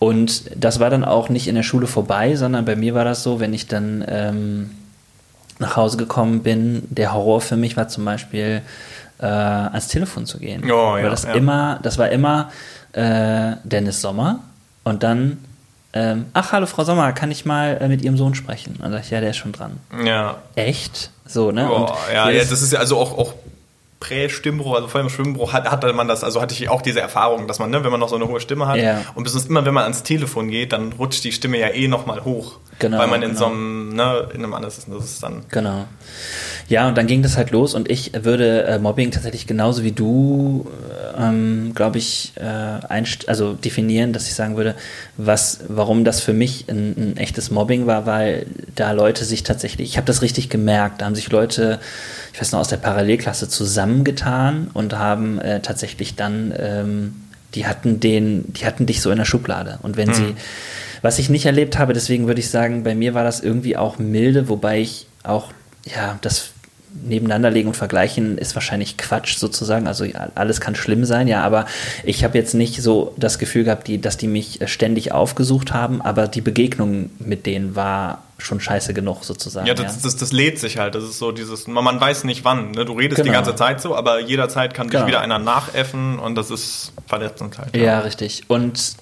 [0.00, 3.22] Und das war dann auch nicht in der Schule vorbei, sondern bei mir war das
[3.22, 4.70] so, wenn ich dann ähm,
[5.60, 8.62] nach Hause gekommen bin, der Horror für mich war zum Beispiel
[9.18, 10.70] äh, ans Telefon zu gehen.
[10.70, 12.50] Oh, Weil das immer, das war immer
[12.92, 14.40] äh, Dennis Sommer
[14.84, 15.38] und dann
[15.96, 18.74] ähm, ach, hallo Frau Sommer, kann ich mal äh, mit Ihrem Sohn sprechen?
[18.76, 19.80] Und dann sag ich, ja, der ist schon dran.
[20.04, 20.36] Ja.
[20.54, 21.10] Echt?
[21.24, 21.66] So, ne?
[21.66, 23.32] Boah, ja, ja, das ist ja also auch, auch
[24.00, 27.48] Prä-Stimmbruch, also vor dem Stimmbruch hat, hatte man das, also hatte ich auch diese Erfahrung,
[27.48, 29.02] dass man, ne, wenn man noch so eine hohe Stimme hat ja.
[29.14, 32.24] und besonders immer, wenn man ans Telefon geht, dann rutscht die Stimme ja eh nochmal
[32.24, 32.58] hoch.
[32.78, 32.98] Genau.
[32.98, 33.40] Weil man in genau.
[33.40, 34.88] so einem, ne, in einem anders ist.
[34.90, 35.44] Das ist dann.
[35.48, 35.86] Genau.
[36.68, 39.92] Ja, und dann ging das halt los und ich würde äh, Mobbing tatsächlich genauso wie
[39.92, 40.68] du,
[41.16, 44.74] ähm, glaube ich, äh, einst also definieren, dass ich sagen würde,
[45.16, 49.90] was, warum das für mich ein, ein echtes Mobbing war, weil da Leute sich tatsächlich,
[49.90, 51.78] ich habe das richtig gemerkt, da haben sich Leute,
[52.36, 57.14] ich weiß noch, aus der Parallelklasse zusammengetan und haben äh, tatsächlich dann, ähm,
[57.54, 59.78] die hatten den, die hatten dich so in der Schublade.
[59.80, 60.14] Und wenn hm.
[60.14, 60.34] sie,
[61.00, 63.98] was ich nicht erlebt habe, deswegen würde ich sagen, bei mir war das irgendwie auch
[63.98, 65.50] milde, wobei ich auch
[65.86, 66.50] ja, das
[67.04, 69.86] nebeneinander legen und vergleichen ist wahrscheinlich Quatsch sozusagen.
[69.86, 71.66] Also ja, alles kann schlimm sein, ja, aber
[72.04, 76.02] ich habe jetzt nicht so das Gefühl gehabt, die, dass die mich ständig aufgesucht haben,
[76.02, 79.66] aber die Begegnung mit denen war schon scheiße genug sozusagen.
[79.66, 80.00] Ja, das, ja.
[80.02, 80.94] das, das lädt sich halt.
[80.94, 82.72] Das ist so dieses, man, man weiß nicht wann.
[82.72, 82.84] Ne?
[82.84, 83.30] Du redest genau.
[83.30, 85.04] die ganze Zeit so, aber jederzeit kann genau.
[85.04, 87.74] dich wieder einer nachäffen und das ist verletzend halt.
[87.74, 88.42] Ja, ja richtig.
[88.48, 88.96] Und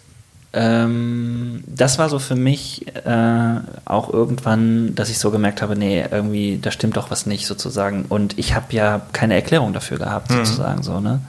[0.55, 6.05] ähm, das war so für mich äh, auch irgendwann, dass ich so gemerkt habe, nee,
[6.09, 8.05] irgendwie, da stimmt doch was nicht sozusagen.
[8.09, 10.37] Und ich habe ja keine Erklärung dafür gehabt, mhm.
[10.37, 11.21] sozusagen so, ne?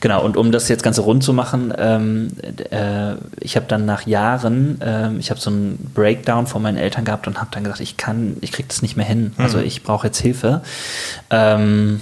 [0.00, 2.28] Genau, und um das jetzt Ganze rund zu machen, ähm,
[2.70, 7.04] äh, ich habe dann nach Jahren, äh, ich habe so einen Breakdown von meinen Eltern
[7.04, 9.34] gehabt und habe dann gesagt, ich kann, ich krieg das nicht mehr hin.
[9.36, 9.44] Mhm.
[9.44, 10.62] Also ich brauche jetzt Hilfe.
[11.28, 12.00] Ähm,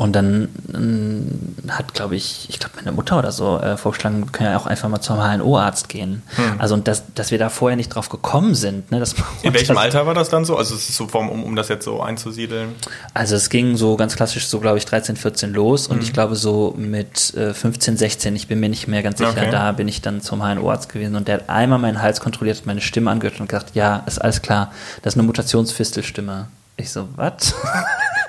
[0.00, 4.32] Und dann äh, hat, glaube ich, ich glaube, meine Mutter oder so äh, vorgeschlagen, wir
[4.32, 6.22] können ja auch einfach mal zum HNO-Arzt gehen.
[6.36, 6.54] Hm.
[6.58, 8.90] Also, und dass, dass wir da vorher nicht drauf gekommen sind.
[8.90, 10.56] Ne, dass In welchem das, Alter war das dann so?
[10.56, 12.76] Also, es ist so, vom, um, um das jetzt so einzusiedeln?
[13.12, 15.86] Also, es ging so ganz klassisch, so glaube ich, 13, 14 los.
[15.86, 16.02] Und hm.
[16.02, 19.50] ich glaube, so mit äh, 15, 16, ich bin mir nicht mehr ganz sicher, okay.
[19.50, 21.14] da bin ich dann zum HNO-Arzt gewesen.
[21.14, 24.40] Und der hat einmal meinen Hals kontrolliert, meine Stimme angehört und gesagt, ja, ist alles
[24.40, 26.48] klar, das ist eine Mutationsfistelstimme.
[26.78, 27.54] Ich so, was?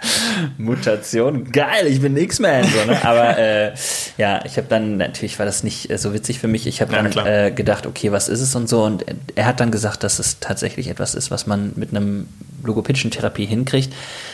[0.57, 2.63] Mutation, geil, ich bin X-Man.
[2.63, 3.03] So, ne?
[3.03, 3.73] Aber äh,
[4.17, 6.67] ja, ich habe dann, natürlich war das nicht äh, so witzig für mich.
[6.67, 8.83] Ich habe dann ja, äh, gedacht, okay, was ist es und so.
[8.83, 12.27] Und er hat dann gesagt, dass es tatsächlich etwas ist, was man mit einem
[12.63, 13.93] logopädischen Therapie hinkriegt.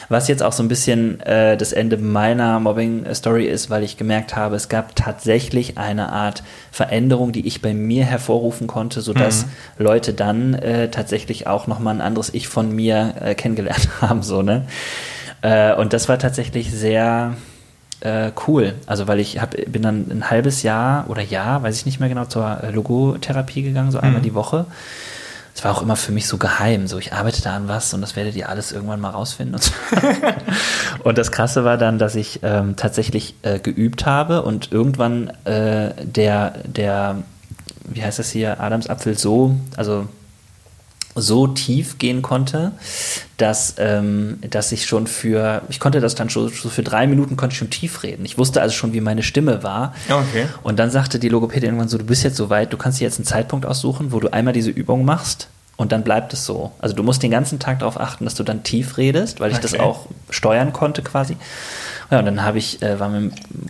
[0.10, 4.36] Was jetzt auch so ein bisschen äh, das Ende meiner Mobbing-Story ist, weil ich gemerkt
[4.36, 9.50] habe, es gab tatsächlich eine Art Veränderung, die ich bei mir hervorrufen konnte, sodass mhm.
[9.84, 14.24] Leute dann äh, tatsächlich auch nochmal ein anderes Ich von mir äh, kennengelernt haben.
[14.24, 14.66] So, ne?
[15.42, 17.36] Äh, und das war tatsächlich sehr
[18.02, 18.76] äh, cool.
[18.86, 22.10] Also weil ich hab, bin dann ein halbes Jahr oder Jahr, weiß ich nicht mehr
[22.10, 24.26] genau, zur Logotherapie gegangen, so einmal mhm.
[24.26, 24.66] die Woche.
[25.56, 26.86] Es war auch immer für mich so geheim.
[26.86, 29.56] So, ich arbeite da an was und das werdet ihr alles irgendwann mal rausfinden.
[29.56, 29.72] Und, so.
[31.04, 35.94] und das Krasse war dann, dass ich ähm, tatsächlich äh, geübt habe und irgendwann äh,
[36.04, 37.24] der, der,
[37.86, 40.08] wie heißt das hier, Adamsapfel so, also
[41.22, 42.72] so tief gehen konnte,
[43.38, 47.38] dass, ähm, dass ich schon für, ich konnte das dann schon so für drei Minuten
[47.38, 48.26] konnte ich schon tief reden.
[48.26, 49.94] Ich wusste also schon, wie meine Stimme war.
[50.10, 50.48] Okay.
[50.64, 53.06] Und dann sagte die Logopädin irgendwann so, du bist jetzt so weit, du kannst dir
[53.06, 56.72] jetzt einen Zeitpunkt aussuchen, wo du einmal diese Übung machst und dann bleibt es so.
[56.80, 59.58] Also du musst den ganzen Tag darauf achten, dass du dann tief redest, weil ich
[59.58, 59.68] okay.
[59.72, 61.38] das auch steuern konnte quasi.
[62.10, 63.12] Ja, und dann habe ich, äh, war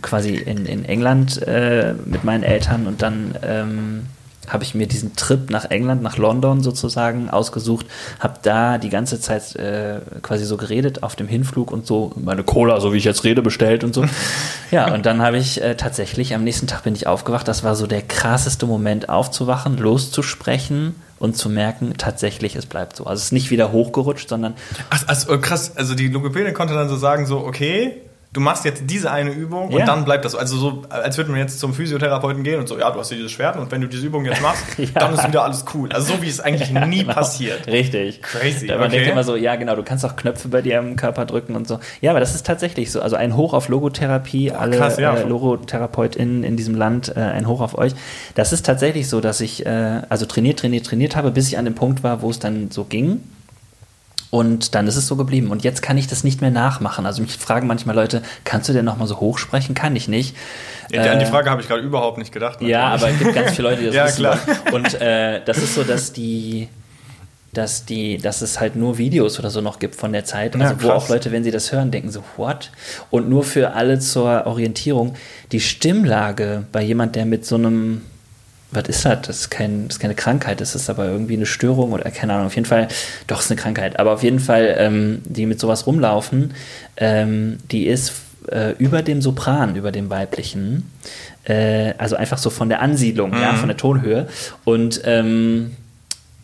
[0.00, 4.06] quasi in, in England äh, mit meinen Eltern und dann ähm,
[4.48, 7.86] habe ich mir diesen Trip nach England, nach London sozusagen ausgesucht,
[8.20, 12.44] habe da die ganze Zeit äh, quasi so geredet auf dem Hinflug und so meine
[12.44, 14.04] Cola, so wie ich jetzt rede, bestellt und so.
[14.70, 17.74] ja, und dann habe ich äh, tatsächlich, am nächsten Tag bin ich aufgewacht, das war
[17.74, 23.04] so der krasseste Moment aufzuwachen, loszusprechen und zu merken, tatsächlich, es bleibt so.
[23.04, 24.54] Also es ist nicht wieder hochgerutscht, sondern...
[24.90, 28.82] Ach, also krass, also die Logopädin konnte dann so sagen, so okay, du machst jetzt
[28.86, 29.78] diese eine Übung ja.
[29.78, 30.38] und dann bleibt das so.
[30.38, 33.16] Also so, als würde man jetzt zum Physiotherapeuten gehen und so, ja, du hast hier
[33.16, 34.86] diese Schwerten und wenn du diese Übung jetzt machst, ja.
[34.94, 35.90] dann ist wieder alles cool.
[35.92, 37.14] Also so wie es eigentlich ja, nie genau.
[37.14, 37.66] passiert.
[37.66, 38.22] Richtig.
[38.22, 38.66] Crazy.
[38.66, 38.90] Man okay.
[38.90, 41.66] denkt immer so, ja genau, du kannst auch Knöpfe bei dir im Körper drücken und
[41.66, 41.80] so.
[42.00, 43.00] Ja, aber das ist tatsächlich so.
[43.00, 47.60] Also ein Hoch auf Logotherapie, alle krass, äh, LogotherapeutInnen in diesem Land, äh, ein Hoch
[47.60, 47.92] auf euch.
[48.34, 51.64] Das ist tatsächlich so, dass ich äh, also trainiert, trainiert, trainiert habe, bis ich an
[51.64, 53.20] dem Punkt war, wo es dann so ging
[54.30, 55.50] und dann ist es so geblieben.
[55.50, 57.06] Und jetzt kann ich das nicht mehr nachmachen.
[57.06, 59.74] Also mich fragen manchmal Leute, kannst du denn nochmal so hoch sprechen?
[59.74, 60.36] Kann ich nicht.
[60.90, 62.54] Ja, an die äh, Frage habe ich gerade überhaupt nicht gedacht.
[62.54, 62.72] Natürlich.
[62.72, 64.18] Ja, aber es gibt ganz viele Leute, die das ja, wissen.
[64.18, 64.38] Klar.
[64.72, 66.68] Und äh, das ist so, dass die
[67.54, 70.74] dass die, dass es halt nur Videos oder so noch gibt von der Zeit, also
[70.74, 72.70] ja, wo auch Leute, wenn sie das hören, denken so, what?
[73.10, 75.14] Und nur für alle zur Orientierung,
[75.50, 78.02] die Stimmlage bei jemand, der mit so einem
[78.70, 79.22] was ist das?
[79.22, 82.34] Das ist, kein, das ist keine Krankheit, das ist aber irgendwie eine Störung oder keine
[82.34, 82.46] Ahnung.
[82.46, 82.88] Auf jeden Fall,
[83.26, 86.54] doch, es ist eine Krankheit, aber auf jeden Fall, ähm, die mit sowas rumlaufen,
[86.96, 88.12] ähm, die ist
[88.50, 90.90] äh, über dem Sopran, über dem weiblichen,
[91.44, 93.40] äh, also einfach so von der Ansiedlung, mhm.
[93.40, 94.28] ja, von der Tonhöhe.
[94.64, 95.72] Und ähm,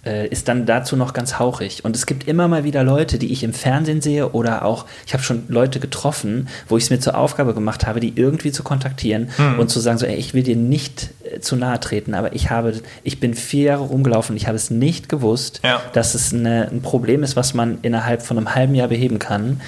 [0.04, 1.84] äh, ist dann dazu noch ganz hauchig.
[1.84, 5.14] Und es gibt immer mal wieder Leute, die ich im Fernsehen sehe oder auch, ich
[5.14, 8.62] habe schon Leute getroffen, wo ich es mir zur Aufgabe gemacht habe, die irgendwie zu
[8.62, 9.58] kontaktieren mhm.
[9.58, 12.74] und zu sagen, so, ey, ich will dir nicht zu nahe treten, aber ich habe,
[13.02, 15.80] ich bin vier Jahre rumgelaufen, ich habe es nicht gewusst, ja.
[15.92, 19.60] dass es eine, ein Problem ist, was man innerhalb von einem halben Jahr beheben kann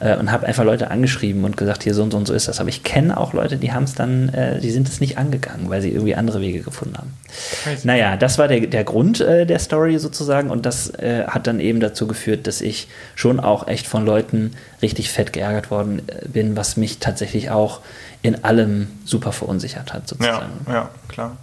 [0.00, 2.48] äh, und habe einfach Leute angeschrieben und gesagt, hier so und so und so ist
[2.48, 2.60] das.
[2.60, 5.68] Aber ich kenne auch Leute, die haben es dann, äh, die sind es nicht angegangen,
[5.70, 7.12] weil sie irgendwie andere Wege gefunden haben.
[7.62, 7.86] Crazy.
[7.86, 11.60] Naja, das war der, der Grund äh, der Story sozusagen und das äh, hat dann
[11.60, 16.28] eben dazu geführt, dass ich schon auch echt von Leuten richtig fett geärgert worden äh,
[16.28, 17.80] bin, was mich tatsächlich auch
[18.22, 20.52] in allem super verunsichert hat sozusagen.
[20.66, 21.36] Ja, ja klar.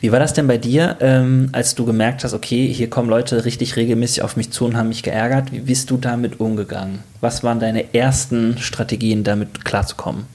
[0.00, 3.44] Wie war das denn bei dir, ähm, als du gemerkt hast, okay, hier kommen Leute
[3.44, 5.52] richtig regelmäßig auf mich zu und haben mich geärgert?
[5.52, 7.00] Wie bist du damit umgegangen?
[7.20, 10.26] Was waren deine ersten Strategien, damit klarzukommen?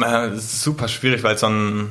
[0.00, 1.90] Äh, super schwierig, weil es so ein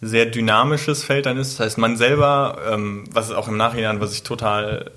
[0.00, 1.58] sehr dynamisches Feld dann ist.
[1.58, 4.90] Das heißt, man selber, ähm, was auch im Nachhinein, was ich total,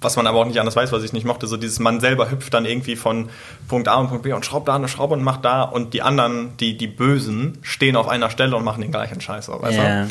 [0.00, 2.30] was man aber auch nicht anders weiß, was ich nicht mochte, so dieses man selber
[2.30, 3.30] hüpft dann irgendwie von
[3.66, 6.02] Punkt A und Punkt B und schraubt da eine Schraube und macht da und die
[6.02, 10.08] anderen, die, die Bösen, stehen auf einer Stelle und machen den gleichen Scheiß auch, yeah.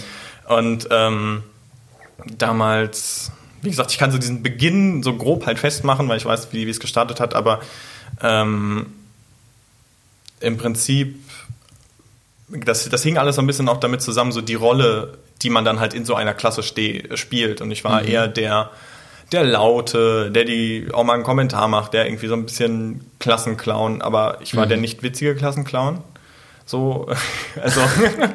[0.47, 1.43] Und ähm,
[2.38, 6.50] damals, wie gesagt, ich kann so diesen Beginn so grob halt festmachen, weil ich weiß,
[6.52, 7.60] wie, wie es gestartet hat, aber
[8.21, 8.88] ähm,
[10.39, 11.19] im Prinzip
[12.50, 15.65] das, das hing alles so ein bisschen auch damit zusammen, so die Rolle, die man
[15.65, 17.62] dann halt in so einer Klasse spielt.
[17.62, 18.08] Und ich war mhm.
[18.08, 18.71] eher der,
[19.32, 24.02] der Laute, der die auch mal einen Kommentar macht, der irgendwie so ein bisschen Klassenclown,
[24.02, 24.70] aber ich war Mhm.
[24.70, 26.00] der nicht witzige Klassenclown.
[26.69, 27.08] So,
[27.63, 27.80] also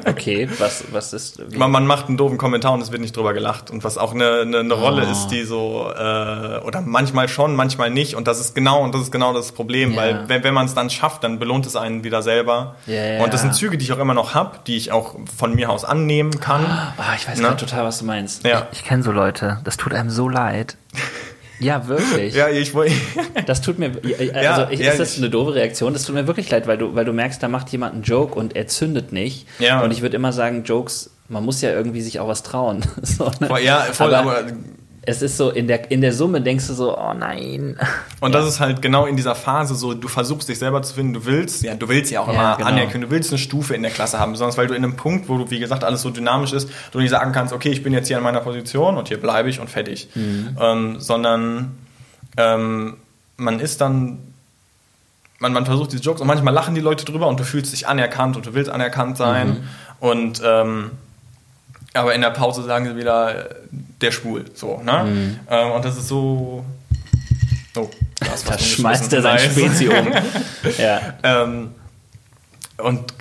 [0.09, 1.39] Okay, was, was ist.
[1.51, 1.57] Wie?
[1.57, 3.69] man, man macht einen doofen Kommentar und es wird nicht drüber gelacht.
[3.69, 5.11] Und was auch eine, eine, eine Rolle Oh.
[5.11, 8.15] ist, die so, äh, oder manchmal schon, manchmal nicht.
[8.15, 9.97] Und das ist genau, und das ist genau das Problem, Ja.
[9.97, 12.75] weil wenn, wenn man es dann schafft, dann belohnt es einen wieder selber.
[12.87, 15.15] Ja, ja, und das sind Züge, die ich auch immer noch habe, die ich auch
[15.37, 16.65] von mir aus annehmen kann.
[16.65, 17.43] Ah, ich weiß Ne?
[17.43, 18.43] gerade total, was du meinst.
[18.45, 18.67] Ja.
[18.71, 19.59] Ich, ich kenne so Leute.
[19.63, 20.75] Das tut einem so leid.
[21.59, 22.35] Ja, wirklich.
[22.35, 22.93] Ja, ich wollte.
[23.45, 23.91] Das tut mir,
[24.33, 25.93] also Ja, ich, ist das eine doofe Reaktion?
[25.93, 28.35] Das tut mir wirklich leid, weil du, weil du merkst, da macht jemand einen Joke
[28.35, 29.47] und er zündet nicht.
[29.59, 29.81] Ja.
[29.81, 32.81] Und ich würde immer sagen, Jokes, man muss ja irgendwie sich auch was trauen.
[33.01, 33.61] so, ne?
[33.61, 34.51] ja, voll, aber, aber
[35.05, 37.77] es ist so, in der, in der Summe denkst du so, oh nein.
[38.21, 41.13] Und das ist halt genau in dieser Phase so, du versuchst dich selber zu finden,
[41.13, 42.69] du willst, ja, du willst ja auch Ja, immer genau.
[42.69, 45.27] Anerkennung, du willst eine Stufe in der Klasse haben, besonders weil du in einem Punkt,
[45.27, 47.91] wo du, wie gesagt, alles so dynamisch ist, du nicht sagen kannst, okay, ich bin
[47.91, 50.07] jetzt hier in meiner Position und hier bleibe ich und fertig.
[50.15, 50.57] Mhm.
[50.59, 51.77] Ähm, sondern
[52.37, 52.95] ähm,
[53.35, 54.19] man ist dann,
[55.39, 57.87] man, man versucht diese Jokes und manchmal lachen die Leute drüber und du fühlst dich
[57.89, 59.49] anerkannt und du willst anerkannt sein.
[59.49, 59.63] Mhm.
[59.99, 60.91] Und ähm,
[61.93, 63.49] aber in der Pause sagen sie wieder,
[64.01, 65.03] der schwul, so, ne?
[65.03, 65.39] Mhm.
[65.49, 66.63] Ähm, und das ist so.
[67.75, 70.11] Oh, das Da schmeißt er sein Spezi um.
[70.77, 71.01] ja.
[71.23, 71.71] ähm,
[72.77, 73.13] und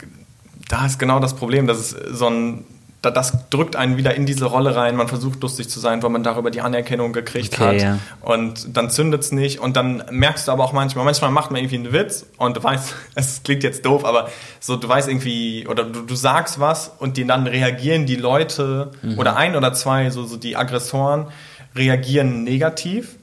[0.68, 2.64] da ist genau das Problem, dass es so ein.
[3.02, 4.96] Da- Das drückt einen wieder in diese Rolle rein.
[4.96, 7.82] Man versucht lustig zu sein, weil man darüber die Anerkennung gekriegt Okay, hat.
[7.82, 7.98] ja.
[8.20, 9.58] Und dann zündet es nicht.
[9.58, 12.62] Und dann merkst du aber auch manchmal, manchmal macht man irgendwie einen Witz und du
[12.62, 14.28] weißt, es klingt jetzt doof, aber
[14.60, 18.92] so du weißt irgendwie, oder du, du sagst was und die, dann reagieren die Leute
[19.02, 19.18] Mhm.
[19.18, 21.26] oder ein oder zwei, so, so die Aggressoren,
[21.74, 23.16] reagieren negativ.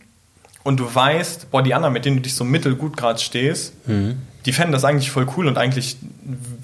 [0.64, 4.18] Und du weißt, boah, die anderen, mit denen du dich so mittelgut gerade stehst, Mhm.
[4.46, 5.98] Die fänden das eigentlich voll cool und eigentlich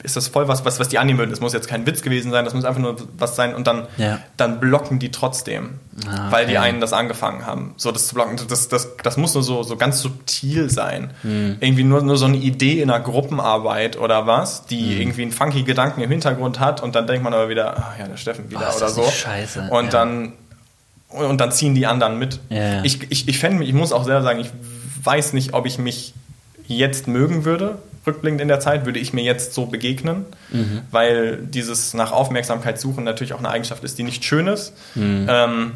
[0.03, 1.31] ist das voll was, was, was die annehmen würden.
[1.31, 3.87] Das muss jetzt kein Witz gewesen sein, das muss einfach nur was sein und dann,
[3.97, 4.19] Ja.
[4.37, 5.71] dann blocken die trotzdem,
[6.07, 6.67] Ah, weil die okay.
[6.67, 7.73] einen das angefangen haben.
[7.77, 11.11] So, das zu blocken, das, das, das muss nur so, so ganz subtil sein.
[11.23, 11.57] Hm.
[11.59, 15.01] Irgendwie nur, nur so eine Idee in einer Gruppenarbeit oder was, die Hm.
[15.01, 18.07] irgendwie einen funky Gedanken im Hintergrund hat und dann denkt man aber wieder, ah ja,
[18.07, 19.03] der Steffen wieder Oh, oder so.
[19.03, 19.89] scheiße, Und ja.
[19.91, 20.33] dann
[21.09, 22.39] und dann ziehen die anderen mit.
[22.49, 22.83] Ja.
[22.83, 24.49] Ich, ich, ich fände mich, ich muss auch selber sagen, ich
[25.03, 26.13] weiß nicht, ob ich mich
[26.67, 30.81] jetzt mögen würde, rückblickend in der Zeit, würde ich mir jetzt so begegnen, Mhm.
[30.91, 34.73] weil dieses nach Aufmerksamkeit suchen natürlich auch eine Eigenschaft ist, die nicht schön ist.
[34.95, 35.25] Mhm.
[35.29, 35.71] Ähm,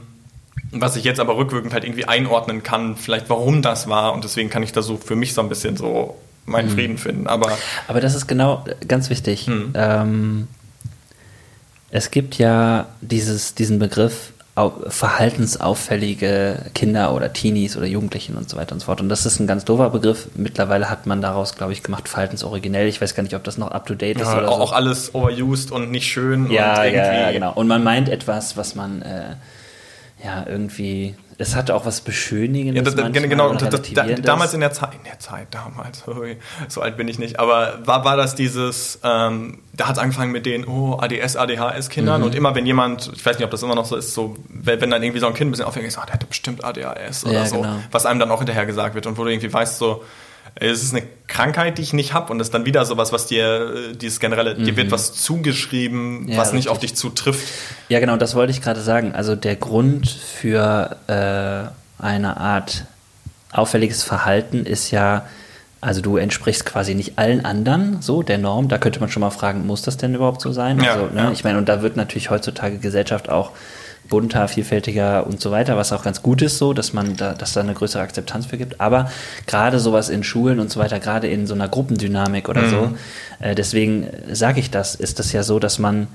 [0.71, 4.49] was ich jetzt aber rückwirkend halt irgendwie einordnen kann, vielleicht warum das war und deswegen
[4.49, 6.73] kann ich da so für mich so ein bisschen so meinen Mhm.
[6.73, 7.27] Frieden finden.
[7.27, 7.51] Aber
[7.87, 9.47] Aber das ist genau ganz wichtig.
[9.47, 9.71] Hm.
[9.75, 10.47] Ähm,
[11.91, 14.31] es gibt ja dieses, diesen Begriff
[14.87, 18.99] verhaltensauffällige Kinder oder Teenies oder Jugendlichen und so weiter und so fort.
[18.99, 20.27] Und das ist ein ganz doofer Begriff.
[20.35, 22.87] Mittlerweile hat man daraus, glaube ich, gemacht, verhaltensoriginell.
[22.87, 24.53] Ich weiß gar nicht, ob das noch up-to-date ist ja, oder so.
[24.53, 27.53] auch alles overused und nicht schön Ja, und ja, genau.
[27.53, 29.35] Und man meint etwas, was man äh,
[30.23, 31.15] ja irgendwie.
[31.41, 32.75] Es hatte auch was Beschönigendes.
[32.75, 33.49] Ja, das, manchmal genau.
[33.49, 36.03] Und das, da, damals in der Zeit, in der Zeit damals,
[36.67, 40.33] so alt bin ich nicht, aber war, war das dieses, ähm, da hat es angefangen
[40.33, 41.39] mit den oh, ADS, Mhm.
[41.39, 44.35] ADHS-Kindern und immer wenn jemand, ich weiß nicht, ob das immer noch so ist, so,
[44.49, 46.61] wenn, wenn dann irgendwie so ein Kind ein bisschen aufhängt, ist, ah, der hatte bestimmt
[46.63, 47.75] ADHS oder Ja, so, genau.
[47.89, 50.03] was einem dann auch hinterher gesagt wird und wo du irgendwie weißt, so,
[50.55, 53.27] es ist eine Krankheit, die ich nicht habe und es ist dann wieder sowas, was
[53.27, 56.27] dir, äh, dieses generelle, dir wird was zugeschrieben, Mhm.
[56.29, 56.71] Ja, was nicht richtig.
[56.71, 57.47] auf dich zutrifft.
[57.89, 59.13] Ja, genau, das wollte ich gerade sagen.
[59.13, 62.85] Also der Grund für äh, eine Art
[63.51, 65.25] auffälliges Verhalten ist ja,
[65.81, 68.67] also du entsprichst quasi nicht allen anderen, so der Norm.
[68.67, 70.79] Da könnte man schon mal fragen, muss das denn überhaupt so sein?
[70.81, 71.31] Ja, also, ne, ja.
[71.31, 73.51] Ich meine, und da wird natürlich heutzutage Gesellschaft auch
[74.09, 77.53] bunter, vielfältiger und so weiter, was auch ganz gut ist, so, dass man da, dass
[77.53, 78.81] da eine größere Akzeptanz für gibt.
[78.81, 79.09] Aber
[79.47, 82.69] gerade sowas in Schulen und so weiter, gerade in so einer Gruppendynamik oder Mhm.
[82.69, 82.97] so,
[83.39, 86.07] äh, deswegen sage ich das, ist das ja so, dass man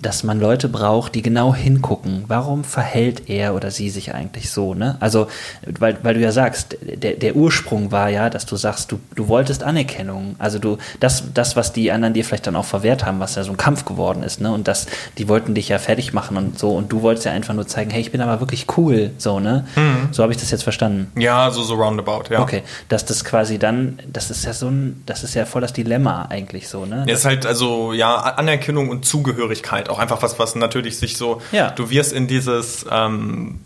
[0.00, 2.24] dass man Leute braucht, die genau hingucken.
[2.28, 4.74] Warum verhält er oder sie sich eigentlich so?
[4.74, 4.96] Ne?
[5.00, 5.26] Also,
[5.66, 9.28] weil, weil du ja sagst, der, der Ursprung war ja, dass du sagst, du, du
[9.28, 10.36] wolltest Anerkennung.
[10.38, 13.42] Also du, das, das, was die anderen dir vielleicht dann auch verwehrt haben, was ja
[13.42, 14.52] so ein Kampf geworden ist, ne?
[14.52, 14.86] Und das,
[15.18, 16.70] die wollten dich ja fertig machen und so.
[16.70, 19.66] Und du wolltest ja einfach nur zeigen, hey, ich bin aber wirklich cool, so, ne?
[20.12, 21.10] So habe ich das jetzt verstanden.
[21.20, 22.40] Ja, so, so roundabout, ja.
[22.40, 25.72] Okay, dass das quasi dann, das ist ja so ein, das ist ja voll das
[25.72, 27.04] Dilemma eigentlich so, ne?
[27.06, 31.40] Ja, ist halt also ja Anerkennung und Zugehörigkeit auch einfach was, was natürlich sich so.
[31.52, 31.70] Ja.
[31.70, 33.60] Du wirst in dieses ähm,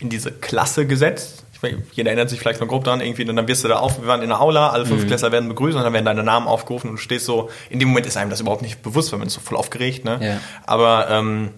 [0.00, 1.44] in diese Klasse gesetzt.
[1.54, 3.76] Ich weiß, jeder erinnert sich vielleicht noch grob dran irgendwie und dann wirst du da
[3.78, 3.98] auf.
[4.00, 4.88] Wir waren in der Aula, alle Mhm.
[4.88, 7.48] fünf Klässler werden begrüßt und dann werden deine Namen aufgerufen und du stehst so.
[7.70, 10.04] In dem Moment ist einem das überhaupt nicht bewusst, weil man ist so voll aufgeregt.
[10.04, 10.18] Ne?
[10.20, 10.40] Ja.
[10.66, 11.50] Aber ähm,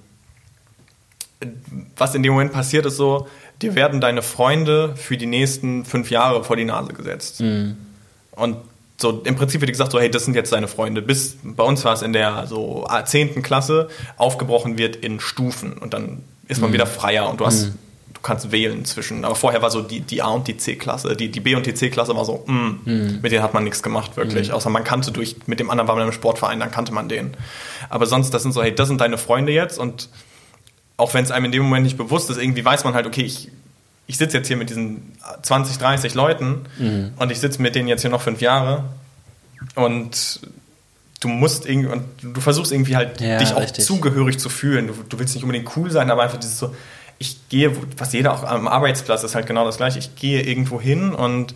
[1.97, 3.27] was in dem Moment passiert, ist so.
[3.63, 7.41] Dir werden deine Freunde für die nächsten fünf Jahre vor die Nase gesetzt.
[7.41, 8.57] Und
[9.01, 11.03] so im Prinzip wird gesagt, so, hey, das sind jetzt deine Freunde.
[11.03, 13.43] Bis bei uns war es in der so 10.
[13.43, 18.21] Klasse aufgebrochen wird in Stufen und dann ist man wieder freier und du hast, du
[18.23, 19.25] kannst wählen zwischen.
[19.25, 21.75] Aber vorher war so die, die A und die C-Klasse, die, die B und die
[21.75, 23.19] C-Klasse war so, mm, mhm.
[23.23, 24.49] mit denen hat man nichts gemacht, wirklich.
[24.49, 24.55] Mhm.
[24.55, 27.37] Außer man kannte durch, mit dem anderen war man im Sportverein, dann kannte man den.
[27.91, 30.09] Aber sonst, das sind so, hey, das sind deine Freunde jetzt und
[30.97, 33.23] auch wenn es einem in dem Moment nicht bewusst ist, irgendwie weiß man halt, okay,
[33.23, 33.53] ich,
[34.09, 37.13] ich sitze jetzt hier mit diesen 20, 30 Leuten mhm.
[37.17, 38.85] und ich sitze mit denen jetzt hier noch fünf Jahre
[39.75, 40.41] und
[41.21, 43.85] du musst irgendwie, und du versuchst irgendwie halt ja, dich auch richtig.
[43.85, 44.87] zugehörig zu fühlen.
[44.87, 46.75] Du, du, willst nicht unbedingt cool sein, aber einfach dieses so,
[47.19, 50.81] ich gehe, was jeder auch am Arbeitsplatz ist halt genau das gleiche, ich gehe irgendwo
[50.81, 51.55] hin und,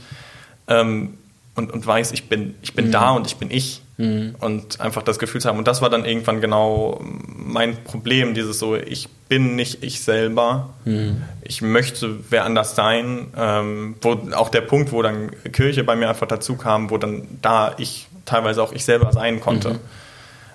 [0.68, 1.14] ähm,
[1.54, 2.92] und, und weiß, ich bin, ich bin mhm.
[2.92, 3.81] da und ich bin ich.
[3.98, 4.34] Mhm.
[4.40, 5.58] Und einfach das Gefühl zu haben.
[5.58, 10.70] Und das war dann irgendwann genau mein Problem, dieses so, ich bin nicht ich selber,
[10.84, 11.22] mhm.
[11.42, 13.26] ich möchte wer anders sein.
[13.36, 17.26] Ähm, wo auch der Punkt, wo dann Kirche bei mir einfach dazu kam, wo dann
[17.42, 19.74] da ich teilweise auch ich selber sein konnte.
[19.74, 19.78] Mhm.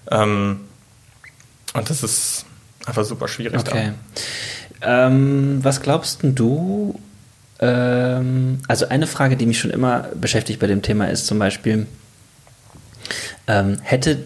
[0.10, 0.60] Ähm,
[1.74, 2.46] und das ist
[2.86, 3.60] einfach super schwierig.
[3.60, 3.92] Okay.
[4.82, 7.00] Ähm, was glaubst du?
[7.60, 11.88] Ähm, also eine Frage, die mich schon immer beschäftigt bei dem Thema ist zum Beispiel,
[13.48, 14.20] ähm, hätte,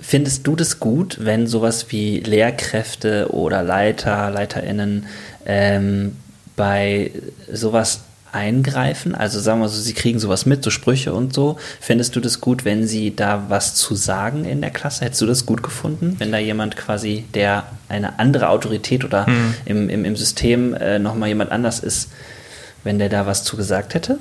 [0.00, 5.06] findest du das gut, wenn sowas wie Lehrkräfte oder Leiter, LeiterInnen
[5.46, 6.16] ähm,
[6.56, 7.10] bei
[7.52, 8.00] sowas
[8.34, 9.14] eingreifen?
[9.14, 11.56] Also sagen wir so, sie kriegen sowas mit, so Sprüche und so.
[11.80, 15.04] Findest du das gut, wenn sie da was zu sagen in der Klasse?
[15.04, 19.54] Hättest du das gut gefunden, wenn da jemand quasi, der eine andere Autorität oder mhm.
[19.64, 22.10] im, im, im System äh, nochmal jemand anders ist,
[22.82, 24.18] wenn der da was zu gesagt hätte?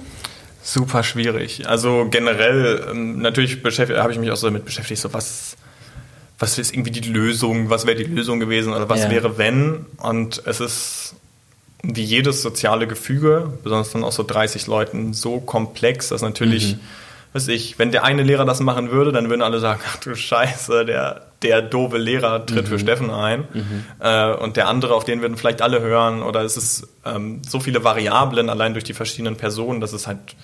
[0.64, 1.68] Super schwierig.
[1.68, 5.58] Also generell, ähm, natürlich habe ich mich auch so damit beschäftigt, so was,
[6.40, 9.12] was ist irgendwie die Lösung, was wäre die Lösung gewesen oder was ja.
[9.12, 9.86] wäre wenn?
[9.98, 11.16] Und es ist
[11.84, 16.80] wie jedes soziale Gefüge, besonders dann auch so 30 Leuten, so komplex, dass natürlich, mhm.
[17.34, 20.16] weiß ich, wenn der eine Lehrer das machen würde, dann würden alle sagen, ach du
[20.16, 22.70] Scheiße, der, der doofe Lehrer tritt mhm.
[22.70, 23.46] für Steffen ein.
[23.54, 23.86] Mhm.
[24.00, 26.24] Äh, und der andere, auf den würden vielleicht alle hören.
[26.24, 30.36] Oder es ist ähm, so viele Variablen allein durch die verschiedenen Personen, dass es halt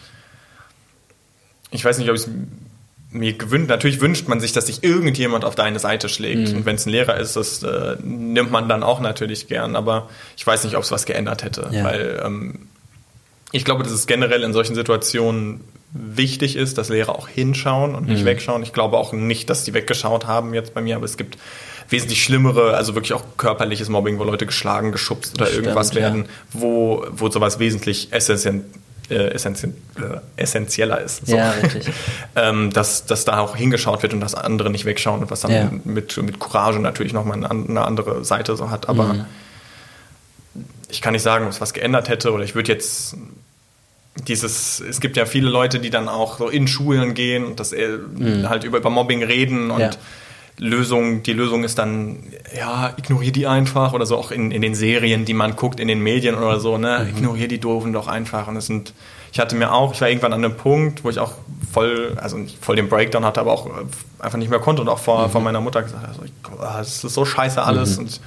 [1.72, 2.30] ich weiß nicht, ob ich es
[3.12, 6.50] mir gewünscht, natürlich wünscht man sich, dass sich irgendjemand auf deine Seite schlägt.
[6.50, 6.58] Mhm.
[6.58, 9.76] Und wenn es ein Lehrer ist, das äh, nimmt man dann auch natürlich gern.
[9.76, 11.70] Aber ich weiß nicht, ob es was geändert hätte.
[11.72, 11.86] Ja.
[11.86, 12.68] Weil ähm,
[13.52, 15.62] ich glaube, dass es generell in solchen Situationen
[15.92, 18.26] wichtig ist, dass Lehrer auch hinschauen und nicht mhm.
[18.26, 18.64] wegschauen.
[18.64, 21.38] Ich glaube auch nicht, dass die weggeschaut haben jetzt bei mir, aber es gibt
[21.90, 26.26] wesentlich schlimmere, also wirklich auch körperliches Mobbing, wo Leute geschlagen, geschubst oder Stimmt, irgendwas werden,
[26.26, 26.30] ja.
[26.54, 28.62] wo, wo sowas wesentlich essentiell
[29.10, 31.26] äh, essentie äh, essentieller ist.
[31.26, 31.36] So.
[31.36, 31.90] Ja, richtig.
[32.36, 35.52] ähm, dass, dass da auch hingeschaut wird und dass andere nicht wegschauen und was dann
[35.52, 35.72] ja.
[35.84, 38.88] mit, mit Courage natürlich nochmal eine andere Seite so hat.
[38.88, 39.26] Aber mhm.
[40.90, 43.18] ich kann nicht sagen, ob es was geändert hätte oder ich würde jetzt
[44.28, 47.74] dieses, es gibt ja viele Leute, die dann auch so in Schulen gehen und das
[47.74, 48.50] äh, mhm.
[48.50, 49.90] halt über, über Mobbing reden und ja.
[50.60, 52.24] Lösung, die Lösung ist dann,
[52.56, 55.88] ja, ignoriere die einfach oder so auch in, in den Serien, die man guckt, in
[55.88, 57.18] den Medien oder so, ne, mhm.
[57.18, 58.48] ignoriere die Doofen doch einfach.
[58.48, 58.94] Und es sind,
[59.32, 61.34] ich hatte mir auch, ich war irgendwann an einem Punkt, wo ich auch
[61.72, 63.70] voll, also nicht voll den Breakdown hatte, aber auch äh,
[64.20, 65.32] einfach nicht mehr konnte und auch vor, mhm.
[65.32, 66.24] vor meiner Mutter gesagt, also,
[66.60, 68.04] das ist so scheiße alles mhm.
[68.04, 68.22] und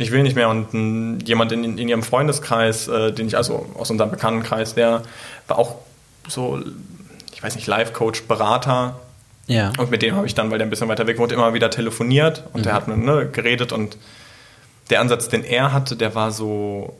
[0.00, 0.48] ich will nicht mehr.
[0.48, 5.02] Und m, jemand in, in ihrem Freundeskreis, äh, den ich, also aus unserem Bekanntenkreis, der
[5.48, 5.76] war auch
[6.28, 6.60] so,
[7.32, 8.98] ich weiß nicht, Life-Coach, Berater,
[9.50, 9.72] ja.
[9.78, 11.70] Und mit dem habe ich dann, weil der ein bisschen weiter weg wohnt, immer wieder
[11.70, 12.62] telefoniert und mhm.
[12.62, 13.96] der hat ne, geredet und
[14.90, 16.96] der Ansatz, den er hatte, der war so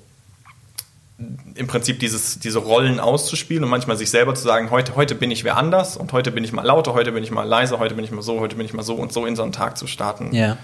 [1.55, 5.31] im Prinzip dieses, diese Rollen auszuspielen und manchmal sich selber zu sagen, heute, heute bin
[5.31, 7.95] ich wer anders und heute bin ich mal lauter, heute bin ich mal leiser, heute
[7.95, 9.79] bin ich mal so, heute bin ich mal so und so in so einen Tag
[9.79, 10.35] zu starten.
[10.35, 10.57] Ja.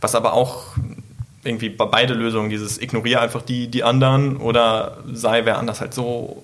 [0.00, 0.76] Was aber auch
[1.44, 5.94] irgendwie bei beide Lösungen, dieses ignoriere einfach die, die anderen oder sei wer anders halt
[5.94, 6.42] so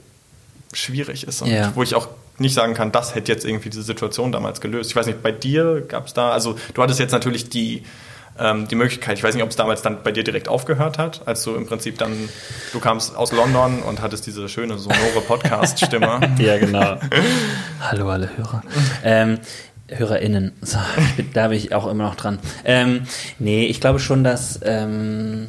[0.72, 1.72] schwierig ist und ja.
[1.74, 4.90] wo ich auch nicht sagen kann, das hätte jetzt irgendwie diese Situation damals gelöst.
[4.90, 7.82] Ich weiß nicht, bei dir gab es da, also du hattest jetzt natürlich die,
[8.38, 11.20] ähm, die Möglichkeit, ich weiß nicht, ob es damals dann bei dir direkt aufgehört hat,
[11.26, 12.30] als du im Prinzip dann,
[12.72, 16.34] du kamst aus London und hattest diese schöne, sonore Podcast-Stimme.
[16.38, 16.96] ja, genau.
[17.80, 18.62] Hallo alle Hörer.
[19.05, 19.38] Ähm,
[19.91, 20.78] HörerInnen, so,
[21.34, 22.38] da bin ich auch immer noch dran.
[22.64, 23.03] Ähm,
[23.38, 25.49] nee, ich glaube schon, dass ähm,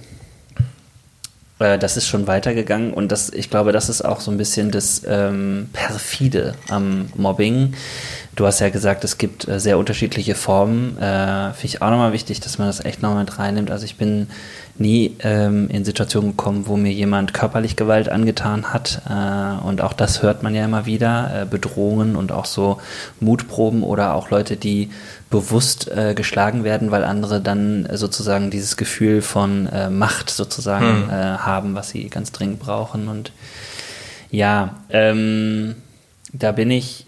[1.61, 4.71] äh, das ist schon weitergegangen und das, ich glaube, das ist auch so ein bisschen
[4.71, 7.73] das ähm, perfide am Mobbing.
[8.35, 10.97] Du hast ja gesagt, es gibt äh, sehr unterschiedliche Formen.
[10.97, 13.69] Äh, Finde ich auch nochmal wichtig, dass man das echt nochmal mit reinnimmt.
[13.69, 14.27] Also ich bin
[14.77, 19.01] nie ähm, in Situationen gekommen, wo mir jemand körperlich Gewalt angetan hat.
[19.09, 21.41] Äh, und auch das hört man ja immer wieder.
[21.41, 22.79] Äh, Bedrohungen und auch so
[23.19, 24.89] Mutproben oder auch Leute, die
[25.31, 31.09] bewusst äh, geschlagen werden, weil andere dann sozusagen dieses Gefühl von äh, Macht sozusagen hm.
[31.09, 33.07] äh, haben, was sie ganz dringend brauchen.
[33.07, 33.31] Und
[34.29, 35.75] ja, ähm,
[36.33, 37.07] da bin ich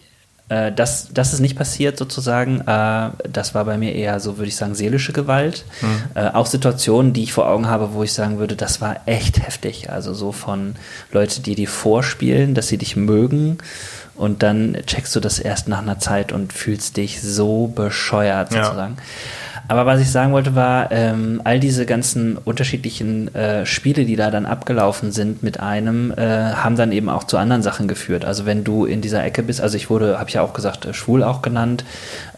[0.50, 2.62] äh, das, das ist nicht passiert sozusagen.
[2.62, 5.66] Äh, das war bei mir eher so, würde ich sagen, seelische Gewalt.
[5.82, 6.02] Mhm.
[6.16, 9.46] Äh, auch Situationen, die ich vor Augen habe, wo ich sagen würde, das war echt
[9.46, 9.90] heftig.
[9.90, 10.76] Also so von
[11.12, 13.58] Leute, die dir vorspielen, dass sie dich mögen.
[14.16, 18.95] Und dann checkst du das erst nach einer Zeit und fühlst dich so bescheuert sozusagen.
[18.97, 19.03] Ja.
[19.68, 24.30] Aber was ich sagen wollte war, ähm, all diese ganzen unterschiedlichen äh, Spiele, die da
[24.30, 28.26] dann abgelaufen sind mit einem, äh, haben dann eben auch zu anderen Sachen geführt.
[28.26, 30.86] Also wenn du in dieser Ecke bist, also ich wurde, habe ich ja auch gesagt,
[30.86, 31.86] äh, schwul auch genannt.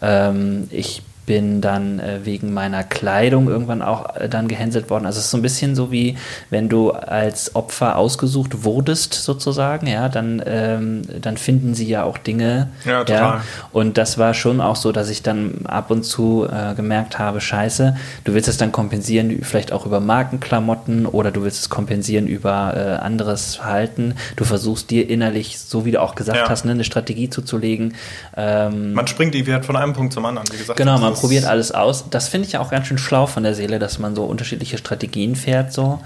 [0.00, 5.06] Ähm, ich bin dann äh, wegen meiner Kleidung irgendwann auch äh, dann gehänselt worden.
[5.06, 6.16] Also es ist so ein bisschen so wie,
[6.50, 12.16] wenn du als Opfer ausgesucht wurdest, sozusagen, ja, dann, ähm, dann finden sie ja auch
[12.16, 12.68] Dinge.
[12.84, 13.18] Ja, total.
[13.18, 17.18] Ja, und das war schon auch so, dass ich dann ab und zu äh, gemerkt
[17.18, 21.68] habe, scheiße, du willst es dann kompensieren, vielleicht auch über Markenklamotten oder du willst es
[21.68, 24.14] kompensieren über äh, anderes Verhalten.
[24.36, 26.48] Du versuchst dir innerlich, so wie du auch gesagt ja.
[26.48, 27.94] hast, ne, eine Strategie zuzulegen.
[28.36, 30.78] Ähm, man springt die Wert von einem Punkt zum anderen, wie gesagt.
[30.78, 32.04] Genau, man probiert alles aus.
[32.10, 34.78] Das finde ich ja auch ganz schön schlau von der Seele, dass man so unterschiedliche
[34.78, 36.00] Strategien fährt, so.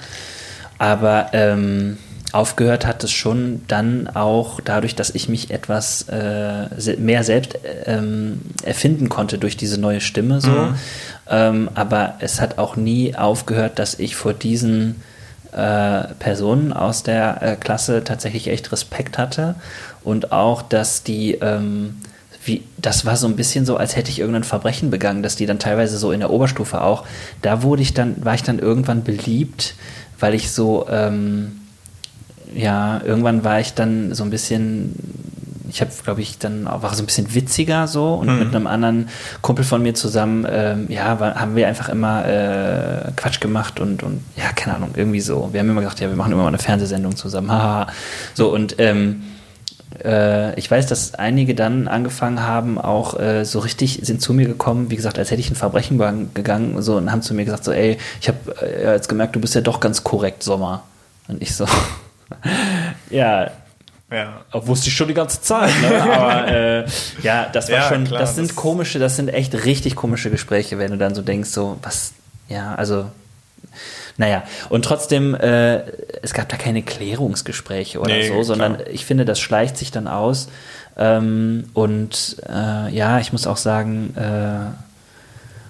[0.78, 1.98] Aber ähm,
[2.32, 8.40] aufgehört hat es schon dann auch dadurch, dass ich mich etwas äh, mehr selbst ähm,
[8.62, 10.50] erfinden konnte durch diese neue Stimme, so.
[10.50, 10.74] Mhm.
[11.28, 15.02] Ähm, aber es hat auch nie aufgehört, dass ich vor diesen
[15.52, 19.56] äh, Personen aus der äh, Klasse tatsächlich echt Respekt hatte
[20.04, 21.96] und auch, dass die ähm,
[22.45, 25.47] wie, das war so ein bisschen so, als hätte ich irgendein Verbrechen begangen, dass die
[25.47, 27.05] dann teilweise so in der Oberstufe auch,
[27.43, 29.74] da wurde ich dann, war ich dann irgendwann beliebt,
[30.18, 31.61] weil ich so, ähm,
[32.55, 34.95] ja, irgendwann war ich dann so ein bisschen,
[35.68, 38.38] ich habe, glaube ich, dann auch war so ein bisschen witziger so und mhm.
[38.38, 39.09] mit einem anderen
[39.43, 44.03] Kumpel von mir zusammen, ähm, ja, war, haben wir einfach immer äh, Quatsch gemacht und,
[44.03, 45.51] und ja, keine Ahnung, irgendwie so.
[45.53, 47.88] Wir haben immer gesagt, ja, wir machen immer mal eine Fernsehsendung zusammen, haha.
[48.34, 49.22] so und ähm,
[50.05, 54.47] äh, ich weiß, dass einige dann angefangen haben, auch äh, so richtig sind zu mir
[54.47, 55.99] gekommen, wie gesagt, als hätte ich ein Verbrechen
[56.34, 59.41] gegangen, so und haben zu mir gesagt, so, ey, ich habe äh, jetzt gemerkt, du
[59.41, 60.84] bist ja doch ganz korrekt, Sommer.
[61.28, 61.66] Und ich so,
[63.11, 63.51] ja,
[64.11, 64.41] ja.
[64.53, 66.03] Wusste ich schon die ganze Zeit, ne?
[66.03, 66.84] Aber äh,
[67.22, 70.30] ja, das war ja, schon, klar, das sind das komische, das sind echt richtig komische
[70.30, 72.12] Gespräche, wenn du dann so denkst, so, was,
[72.49, 73.07] ja, also
[74.16, 75.82] naja, und trotzdem, äh,
[76.22, 78.88] es gab da keine Klärungsgespräche oder nee, so, sondern klar.
[78.90, 80.48] ich finde, das schleicht sich dann aus.
[80.96, 84.72] Ähm, und äh, ja, ich muss auch sagen, äh,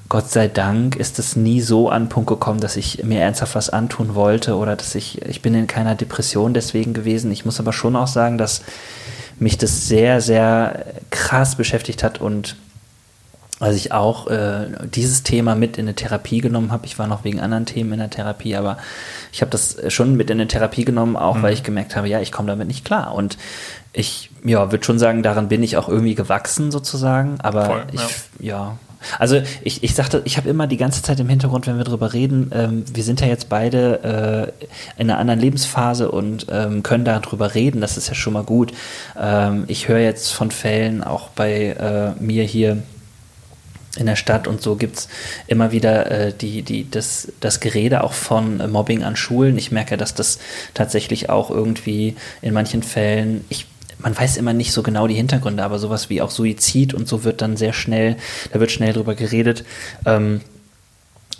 [0.09, 3.55] Gott sei Dank ist es nie so an den Punkt gekommen, dass ich mir ernsthaft
[3.55, 7.31] was antun wollte oder dass ich, ich bin in keiner Depression deswegen gewesen.
[7.31, 8.63] Ich muss aber schon auch sagen, dass
[9.39, 12.57] mich das sehr, sehr krass beschäftigt hat und
[13.61, 16.87] als ich auch äh, dieses Thema mit in eine Therapie genommen habe.
[16.87, 18.79] Ich war noch wegen anderen Themen in der Therapie, aber
[19.33, 21.43] ich habe das schon mit in eine Therapie genommen, auch mhm.
[21.43, 23.15] weil ich gemerkt habe, ja, ich komme damit nicht klar.
[23.15, 23.37] Und
[23.93, 27.39] ich, ja, würde schon sagen, daran bin ich auch irgendwie gewachsen sozusagen.
[27.43, 28.09] Aber Voll, ich, ja.
[28.41, 28.79] ja.
[29.19, 32.13] Also ich, ich sagte, ich habe immer die ganze Zeit im Hintergrund, wenn wir darüber
[32.13, 34.53] reden, ähm, wir sind ja jetzt beide
[34.97, 38.45] äh, in einer anderen Lebensphase und ähm, können darüber reden, das ist ja schon mal
[38.45, 38.73] gut.
[39.19, 42.83] Ähm, ich höre jetzt von Fällen auch bei äh, mir hier
[43.97, 45.09] in der Stadt und so gibt es
[45.49, 49.59] immer wieder äh, die, die, das, das Gerede auch von äh, Mobbing an Schulen.
[49.59, 50.39] Ich merke, dass das
[50.75, 53.67] tatsächlich auch irgendwie in manchen Fällen, ich,
[53.99, 57.25] man weiß immer nicht so genau die Hintergründe, aber sowas wie auch Suizid und so
[57.25, 58.17] wird dann sehr schnell,
[58.53, 59.65] da wird schnell drüber geredet.
[60.07, 60.41] Ähm,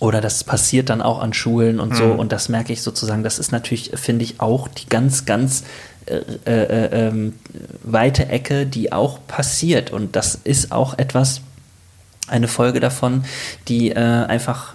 [0.01, 2.07] oder das passiert dann auch an Schulen und so.
[2.07, 2.19] Mhm.
[2.19, 3.23] Und das merke ich sozusagen.
[3.23, 5.65] Das ist natürlich, finde ich, auch die ganz, ganz
[6.07, 7.35] äh, äh, äh, ähm,
[7.85, 9.93] weite Ecke, die auch passiert.
[9.93, 11.43] Und das ist auch etwas,
[12.31, 13.25] eine Folge davon,
[13.69, 14.75] die äh, einfach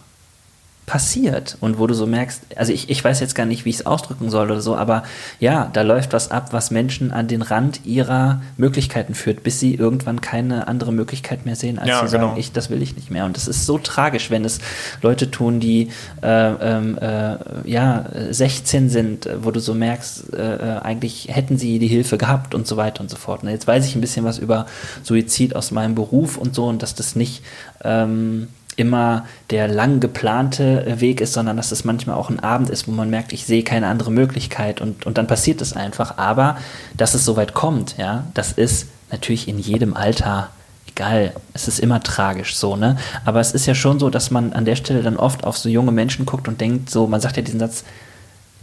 [0.86, 3.78] passiert und wo du so merkst, also ich, ich weiß jetzt gar nicht, wie ich
[3.78, 5.04] es ausdrücken soll oder so, aber
[5.40, 9.74] ja, da läuft was ab, was Menschen an den Rand ihrer Möglichkeiten führt, bis sie
[9.74, 12.28] irgendwann keine andere Möglichkeit mehr sehen, als ja, sie genau.
[12.30, 13.26] sagen, ich, das will ich nicht mehr.
[13.26, 14.60] Und das ist so tragisch, wenn es
[15.02, 15.90] Leute tun, die
[16.22, 21.80] äh, ähm, äh, ja 16 sind, wo du so merkst, äh, äh, eigentlich hätten sie
[21.80, 23.42] die Hilfe gehabt und so weiter und so fort.
[23.42, 24.68] Und jetzt weiß ich ein bisschen was über
[25.02, 27.44] Suizid aus meinem Beruf und so und dass das nicht
[27.84, 32.88] ähm, immer der lang geplante Weg ist, sondern dass es manchmal auch ein Abend ist,
[32.88, 36.18] wo man merkt, ich sehe keine andere Möglichkeit und, und dann passiert es einfach.
[36.18, 36.58] Aber
[36.96, 40.50] dass es soweit kommt, ja, das ist natürlich in jedem Alter
[40.96, 41.34] egal.
[41.54, 42.98] Es ist immer tragisch so, ne?
[43.26, 45.68] Aber es ist ja schon so, dass man an der Stelle dann oft auf so
[45.70, 47.84] junge Menschen guckt und denkt, so, man sagt ja diesen Satz,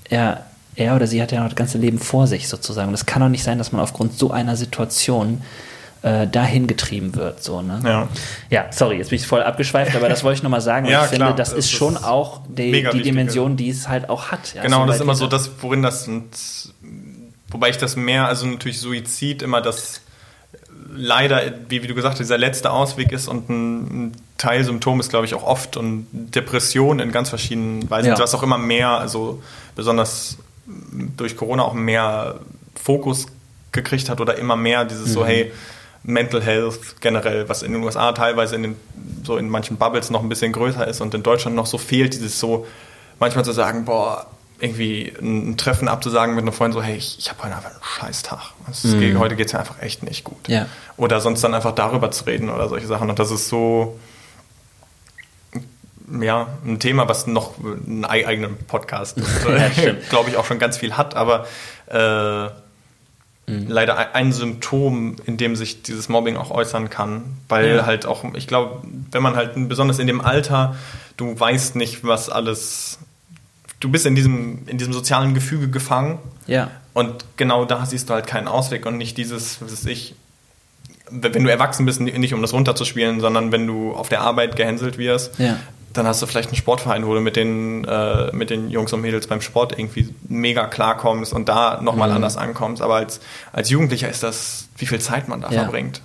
[0.09, 2.89] er, er oder sie hat ja noch das ganze Leben vor sich sozusagen.
[2.89, 5.43] Und es kann doch nicht sein, dass man aufgrund so einer Situation
[6.03, 7.43] äh, dahin getrieben wird.
[7.43, 7.81] So, ne?
[7.85, 8.09] ja.
[8.51, 10.87] ja, sorry, jetzt bin ich voll abgeschweift, aber das wollte ich nochmal sagen.
[10.89, 14.09] ja, ich klar, finde, das, das ist schon auch die, die Dimension, die es halt
[14.09, 14.55] auch hat.
[14.55, 16.31] Ja, genau, das ist immer so das, worin das, und,
[17.49, 20.01] wobei ich das mehr, also natürlich Suizid immer das
[20.95, 25.09] leider, wie, wie du gesagt hast, dieser letzte Ausweg ist und ein, ein Teilsymptom ist,
[25.09, 28.19] glaube ich, auch oft und Depression in ganz verschiedenen Weisen, ja.
[28.19, 29.43] was auch immer mehr, also
[29.75, 30.37] besonders
[31.17, 32.41] durch Corona auch mehr
[32.75, 33.27] Fokus
[33.73, 35.13] gekriegt hat oder immer mehr dieses mhm.
[35.13, 35.53] so, hey,
[36.05, 38.77] Mental Health generell, was in den USA teilweise in den,
[39.25, 42.15] so in manchen Bubbles noch ein bisschen größer ist und in Deutschland noch so fehlt,
[42.15, 42.67] dieses so,
[43.21, 44.27] manchmal zu sagen, boah,
[44.59, 47.83] irgendwie ein Treffen abzusagen mit einer Freundin, so, hey, ich, ich habe heute einfach einen
[47.83, 48.41] Scheißtag.
[48.85, 49.19] Mhm.
[49.19, 50.49] Heute geht es mir einfach echt nicht gut.
[50.49, 50.67] Ja.
[50.97, 53.11] Oder sonst dann einfach darüber zu reden oder solche Sachen.
[53.11, 53.99] Und das ist so,
[56.21, 59.69] ja, ein Thema, was noch einen eigenen Podcast, ja,
[60.11, 61.47] glaube ich, auch schon ganz viel hat, aber
[61.87, 62.51] äh,
[63.47, 63.67] mhm.
[63.69, 67.87] leider ein Symptom, in dem sich dieses Mobbing auch äußern kann, weil ja.
[67.87, 70.77] halt auch, ich glaube, wenn man halt besonders in dem Alter,
[71.17, 72.99] du weißt nicht, was alles,
[73.81, 76.19] du bist in diesem, in diesem sozialen Gefüge gefangen.
[76.47, 76.71] Ja.
[76.95, 80.15] Und genau da siehst du halt keinen Ausweg und nicht dieses, was ist ich,
[81.11, 84.99] wenn du erwachsen bist, nicht um das runterzuspielen, sondern wenn du auf der Arbeit gehänselt
[84.99, 85.59] wirst, ja
[85.93, 89.01] dann hast du vielleicht einen Sportverein, wo du mit den, äh, mit den Jungs und
[89.01, 92.17] Mädels beim Sport irgendwie mega klarkommst und da nochmal mhm.
[92.17, 92.83] anders ankommst.
[92.83, 93.21] Aber als,
[93.53, 95.63] als Jugendlicher ist das, wie viel Zeit man da ja.
[95.63, 96.01] verbringt.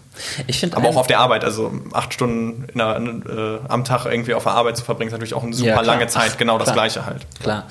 [0.47, 4.33] Ich finde Aber auch auf der Arbeit, also acht Stunden der, äh, am Tag irgendwie
[4.33, 6.65] auf der Arbeit zu verbringen, ist natürlich auch eine super ja, lange Zeit, genau klar.
[6.65, 7.25] das Gleiche halt.
[7.41, 7.65] Klar.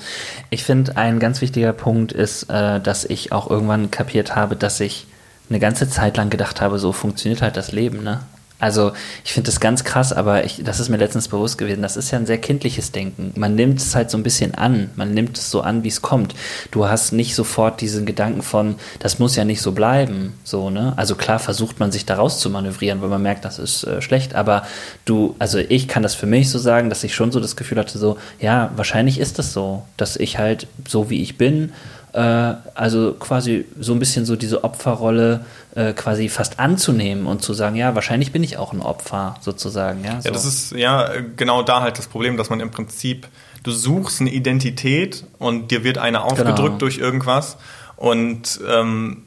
[0.49, 4.79] Ich finde, ein ganz wichtiger Punkt ist, äh, dass ich auch irgendwann kapiert habe, dass
[4.79, 5.07] ich
[5.49, 8.21] eine ganze Zeit lang gedacht habe, so funktioniert halt das Leben, ne?
[8.59, 8.93] Also
[9.23, 11.83] ich finde das ganz krass, aber ich, das ist mir letztens bewusst gewesen.
[11.83, 13.31] Das ist ja ein sehr kindliches Denken.
[13.35, 14.89] Man nimmt es halt so ein bisschen an.
[14.95, 16.33] Man nimmt es so an, wie es kommt.
[16.71, 20.33] Du hast nicht sofort diesen Gedanken von, das muss ja nicht so bleiben.
[20.43, 20.93] So, ne?
[20.95, 24.01] Also klar versucht man sich da raus zu manövrieren, weil man merkt, das ist äh,
[24.01, 24.33] schlecht.
[24.33, 24.63] Aber
[25.05, 27.77] du, also ich kann das für mich so sagen, dass ich schon so das Gefühl
[27.77, 31.73] hatte, so, ja, wahrscheinlich ist das so, dass ich halt so wie ich bin
[32.17, 35.45] äh, also quasi so ein bisschen so diese Opferrolle
[35.75, 40.03] äh, quasi fast anzunehmen und zu sagen, ja, wahrscheinlich bin ich auch ein Opfer sozusagen.
[40.03, 40.27] Ja, so.
[40.27, 43.27] ja, das ist ja genau da halt das Problem, dass man im Prinzip,
[43.61, 46.77] du suchst eine Identität und dir wird eine aufgedrückt genau.
[46.79, 47.57] durch irgendwas
[47.97, 49.23] und ähm,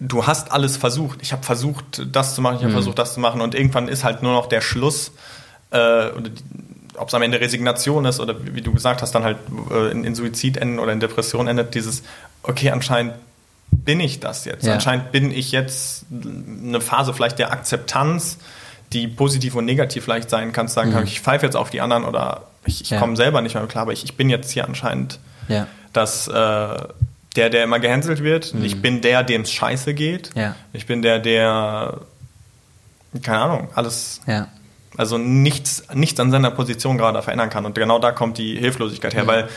[0.00, 1.20] du hast alles versucht.
[1.22, 2.78] Ich habe versucht, das zu machen, ich habe mhm.
[2.78, 5.12] versucht, das zu machen und irgendwann ist halt nur noch der Schluss
[5.70, 6.08] äh,
[7.00, 9.38] ob es am Ende Resignation ist oder wie du gesagt hast, dann halt
[9.70, 12.02] äh, in, in, Suizid enden oder in Depression endet, dieses,
[12.42, 13.14] okay, anscheinend
[13.70, 14.66] bin ich das jetzt.
[14.66, 14.74] Ja.
[14.74, 18.38] Anscheinend bin ich jetzt eine Phase vielleicht der Akzeptanz,
[18.92, 20.94] die positiv und negativ vielleicht sein kann, sagen mhm.
[20.94, 22.98] kann, ich pfeife jetzt auf die anderen oder ich, ich ja.
[22.98, 25.66] komme selber nicht mehr klar, aber ich, ich bin jetzt hier anscheinend ja.
[25.92, 28.54] dass äh, der, der immer gehänselt wird.
[28.54, 28.64] Mhm.
[28.64, 30.30] Ich bin der, dem es scheiße geht.
[30.72, 32.00] Ich bin der, der
[33.22, 34.20] keine Ahnung, alles
[35.00, 37.64] also nichts, nichts an seiner Position gerade verändern kann.
[37.64, 39.28] Und genau da kommt die Hilflosigkeit her, mhm.
[39.28, 39.48] weil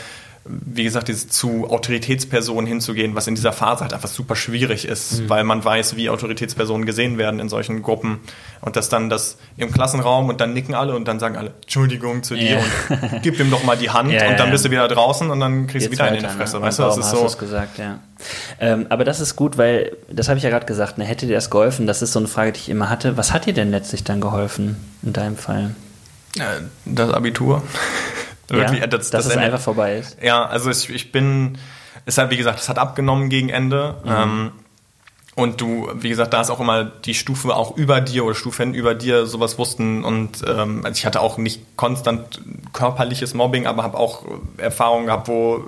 [0.46, 5.20] wie gesagt, dieses zu Autoritätspersonen hinzugehen, was in dieser Phase halt einfach super schwierig ist,
[5.20, 5.30] mhm.
[5.30, 8.20] weil man weiß, wie Autoritätspersonen gesehen werden in solchen Gruppen
[8.60, 12.22] und dass dann das im Klassenraum und dann nicken alle und dann sagen alle Entschuldigung
[12.22, 12.58] zu dir
[12.90, 13.00] yeah.
[13.12, 15.40] und gib ihm doch mal die Hand yeah, und dann bist du wieder draußen und
[15.40, 16.58] dann kriegst du wieder einen in die Fresse.
[16.58, 16.62] Ne?
[16.66, 17.38] Weißt du, das ist so.
[17.38, 18.00] gesagt, ja.
[18.60, 21.34] Ähm, aber das ist gut, weil, das habe ich ja gerade gesagt, ne, hätte dir
[21.34, 21.86] das geholfen?
[21.86, 23.16] Das ist so eine Frage, die ich immer hatte.
[23.16, 25.74] Was hat dir denn letztlich dann geholfen in deinem Fall?
[26.84, 27.62] Das Abitur.
[28.48, 30.18] Wirklich, ja, das, dass das es einfach vorbei ist.
[30.22, 31.58] Ja, also ich, ich bin,
[32.06, 33.96] es hat, wie gesagt, es hat abgenommen gegen Ende.
[34.04, 34.10] Mhm.
[34.10, 34.52] Ähm,
[35.36, 38.72] und du, wie gesagt, da ist auch immer die Stufe auch über dir oder Stufen
[38.72, 40.04] über dir sowas wussten.
[40.04, 42.40] Und ähm, also ich hatte auch nicht konstant
[42.72, 44.24] körperliches Mobbing, aber habe auch
[44.58, 45.64] Erfahrungen gehabt, wo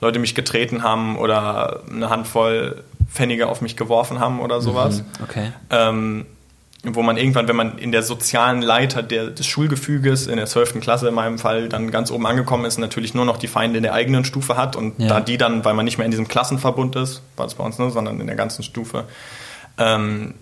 [0.00, 2.82] Leute mich getreten haben oder eine Handvoll
[3.12, 4.98] Pfennige auf mich geworfen haben oder sowas.
[4.98, 5.52] Mhm, okay.
[5.70, 6.26] Ähm,
[6.84, 10.80] wo man irgendwann, wenn man in der sozialen Leiter der, des Schulgefüges in der 12.
[10.80, 13.82] Klasse in meinem Fall dann ganz oben angekommen ist, natürlich nur noch die Feinde in
[13.82, 15.08] der eigenen Stufe hat und ja.
[15.08, 17.78] da die dann, weil man nicht mehr in diesem Klassenverbund ist, war das bei uns,
[17.78, 19.04] ne, sondern in der ganzen Stufe,
[19.76, 20.34] ähm,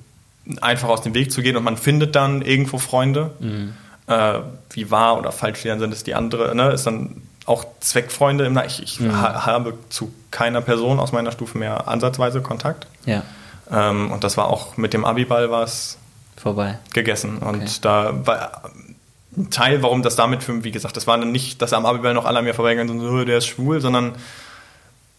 [0.60, 3.30] einfach aus dem Weg zu gehen und man findet dann irgendwo Freunde.
[3.40, 3.72] Mhm.
[4.06, 7.64] Äh, wie wahr oder falsch die dann sind, ist die andere, ne, ist dann auch
[7.80, 8.44] Zweckfreunde.
[8.44, 9.20] Im, ich, ich mhm.
[9.20, 12.86] ha, habe zu keiner Person aus meiner Stufe mehr ansatzweise Kontakt.
[13.06, 13.22] Ja.
[13.70, 15.98] Ähm, und das war auch mit dem Abiball was
[16.36, 16.78] vorbei.
[16.92, 17.38] Gegessen.
[17.38, 17.70] Und okay.
[17.80, 18.62] da war
[19.36, 22.14] ein Teil, warum das damit für, wie gesagt, das war dann nicht, dass am Abiball
[22.14, 24.14] noch alle an mir vorbeigehen und so, oh, der ist schwul, sondern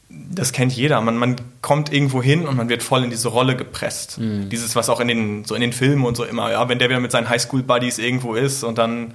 [0.10, 1.02] das kennt jeder.
[1.02, 4.18] Man, man kommt irgendwo hin und man wird voll in diese Rolle gepresst.
[4.20, 4.50] Mhm.
[4.50, 6.90] Dieses, was auch in den, so in den Filmen und so immer, ja, wenn der
[6.90, 9.14] wieder mit seinen Highschool-Buddies irgendwo ist und dann,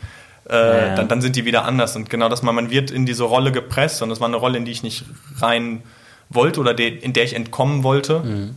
[0.48, 0.94] äh, ja.
[0.94, 1.96] dann, dann sind die wieder anders.
[1.96, 4.58] Und genau das, man, man wird in diese Rolle gepresst und das war eine Rolle,
[4.58, 5.04] in die ich nicht
[5.38, 5.82] rein
[6.28, 8.20] wollte oder de, in der ich entkommen wollte.
[8.20, 8.54] Mhm.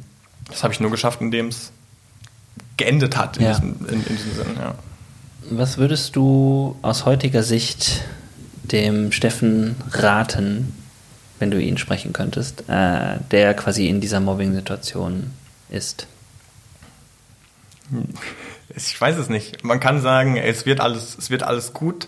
[0.49, 1.71] Das habe ich nur geschafft, indem es
[2.77, 3.53] geendet hat in, ja.
[3.53, 4.55] diesem, in, in diesem Sinn.
[4.59, 4.75] Ja.
[5.49, 8.03] Was würdest du aus heutiger Sicht
[8.63, 10.73] dem Steffen raten,
[11.39, 15.31] wenn du ihn sprechen könntest, äh, der quasi in dieser Mobbing-Situation
[15.69, 16.07] ist?
[18.75, 19.63] Ich weiß es nicht.
[19.63, 22.07] Man kann sagen, es wird alles, es wird alles gut.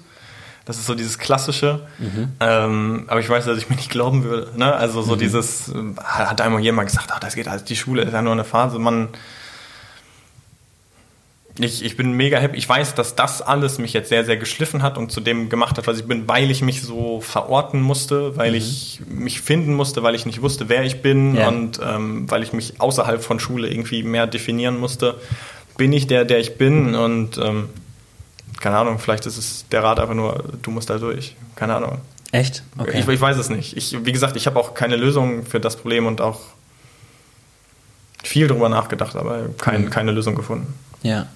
[0.66, 1.88] Das ist so dieses Klassische.
[2.00, 2.32] Mhm.
[2.40, 4.52] Ähm, aber ich weiß, dass ich mir nicht glauben würde.
[4.58, 4.74] Ne?
[4.74, 5.20] Also so mhm.
[5.20, 8.34] dieses, äh, hat einmal jemand gesagt, ach, das geht alles, die Schule ist ja nur
[8.34, 8.80] eine Phase.
[8.80, 9.10] Man,
[11.60, 12.58] ich, ich bin mega happy.
[12.58, 15.78] Ich weiß, dass das alles mich jetzt sehr, sehr geschliffen hat und zu dem gemacht
[15.78, 18.58] hat, was ich bin, weil ich mich so verorten musste, weil mhm.
[18.58, 21.48] ich mich finden musste, weil ich nicht wusste, wer ich bin ja.
[21.48, 25.16] und ähm, weil ich mich außerhalb von Schule irgendwie mehr definieren musste.
[25.78, 27.70] Bin ich der, der ich bin und ähm,
[28.60, 31.36] keine Ahnung, vielleicht ist es der Rat einfach nur, du musst da durch.
[31.56, 32.00] Keine Ahnung.
[32.32, 32.64] Echt?
[32.78, 33.00] Okay.
[33.00, 33.78] Ich, ich weiß es nicht.
[33.78, 36.42] Ich, wie gesagt, ich habe auch keine Lösung für das Problem und auch
[38.24, 39.90] viel drüber nachgedacht, aber kein, mhm.
[39.90, 40.74] keine Lösung gefunden.
[41.04, 41.28] Ja.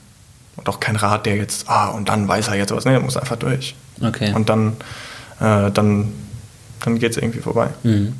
[0.62, 2.86] Und auch kein Rat, der jetzt, ah, und dann weiß er jetzt was.
[2.86, 3.74] Nee, er muss einfach durch.
[4.00, 4.32] Okay.
[4.34, 4.74] Und dann,
[5.40, 6.14] äh, dann,
[6.82, 7.70] dann geht es irgendwie vorbei.
[7.82, 8.14] Mhm.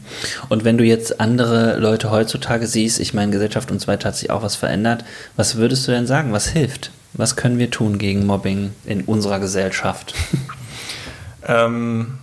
[0.50, 4.16] Und wenn du jetzt andere Leute heutzutage siehst, ich meine, Gesellschaft und so weiter hat
[4.16, 6.34] sich auch was verändert, was würdest du denn sagen?
[6.34, 6.90] Was hilft?
[7.14, 10.16] Was können wir tun gegen Mobbing in unserer Gesellschaft?
[11.48, 12.18] ähm,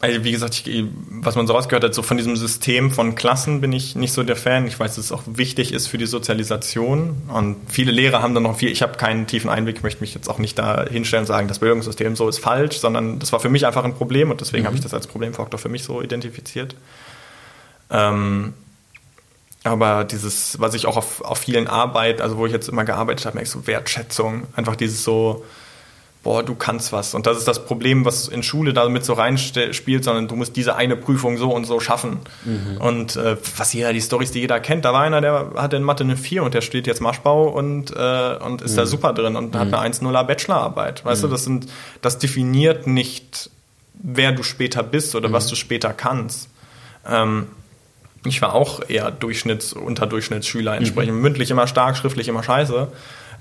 [0.00, 3.60] also wie gesagt, ich, was man so rausgehört hat, so von diesem System von Klassen
[3.60, 4.66] bin ich nicht so der Fan.
[4.66, 7.22] Ich weiß, dass es auch wichtig ist für die Sozialisation.
[7.28, 10.28] Und viele Lehrer haben dann noch viel, ich habe keinen tiefen Einblick, möchte mich jetzt
[10.28, 13.50] auch nicht da hinstellen und sagen, das Bildungssystem so ist falsch, sondern das war für
[13.50, 14.68] mich einfach ein Problem und deswegen mhm.
[14.68, 16.74] habe ich das als Problemfaktor für mich so identifiziert.
[17.90, 18.54] Ähm,
[19.64, 23.26] aber dieses, was ich auch auf, auf vielen Arbeit, also wo ich jetzt immer gearbeitet
[23.26, 25.44] habe, merke ich so Wertschätzung, einfach dieses so,
[26.22, 27.14] boah, du kannst was.
[27.14, 30.76] Und das ist das Problem, was in Schule damit so reinspielt, sondern du musst diese
[30.76, 32.18] eine Prüfung so und so schaffen.
[32.44, 32.76] Mhm.
[32.78, 35.82] Und äh, was jeder, die Stories, die jeder kennt, da war einer, der hatte in
[35.82, 38.76] Mathe eine 4 und der steht jetzt Maschbau und, äh, und ist mhm.
[38.76, 39.58] da super drin und mhm.
[39.58, 41.04] hat eine 1-0er Bachelorarbeit.
[41.04, 41.32] Weißt du, mhm.
[41.32, 41.66] das sind,
[42.02, 43.50] das definiert nicht,
[43.94, 45.50] wer du später bist oder was mhm.
[45.50, 46.50] du später kannst.
[47.08, 47.46] Ähm,
[48.26, 51.22] ich war auch eher Durchschnitts-, Unterdurchschnittsschüler, entsprechend mhm.
[51.22, 52.88] mündlich immer stark, schriftlich immer scheiße.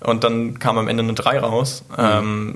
[0.02, 1.84] Und dann kam am Ende eine 3 raus.
[1.90, 1.96] Mhm.
[1.98, 2.56] Ähm,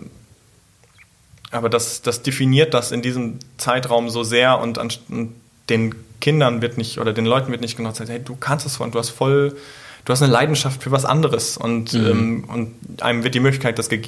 [1.51, 5.35] aber das, das definiert das in diesem Zeitraum so sehr und, an, und
[5.69, 8.79] den Kindern wird nicht oder den Leuten wird nicht genau gesagt, hey, du kannst es
[8.79, 9.55] und du hast voll,
[10.05, 12.07] du hast eine Leidenschaft für was anderes und, mhm.
[12.07, 14.01] ähm, und einem wird die Möglichkeit das ge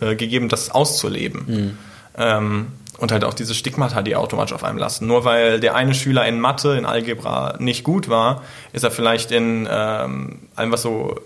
[0.00, 1.44] äh, gegeben, das auszuleben.
[1.46, 1.78] Mhm.
[2.18, 2.66] Ähm,
[2.98, 5.06] und halt auch diese Stigmata, die automatisch auf einem lasten.
[5.06, 8.42] Nur weil der eine Schüler in Mathe, in Algebra nicht gut war,
[8.74, 11.18] ist er vielleicht in ähm, allem, was so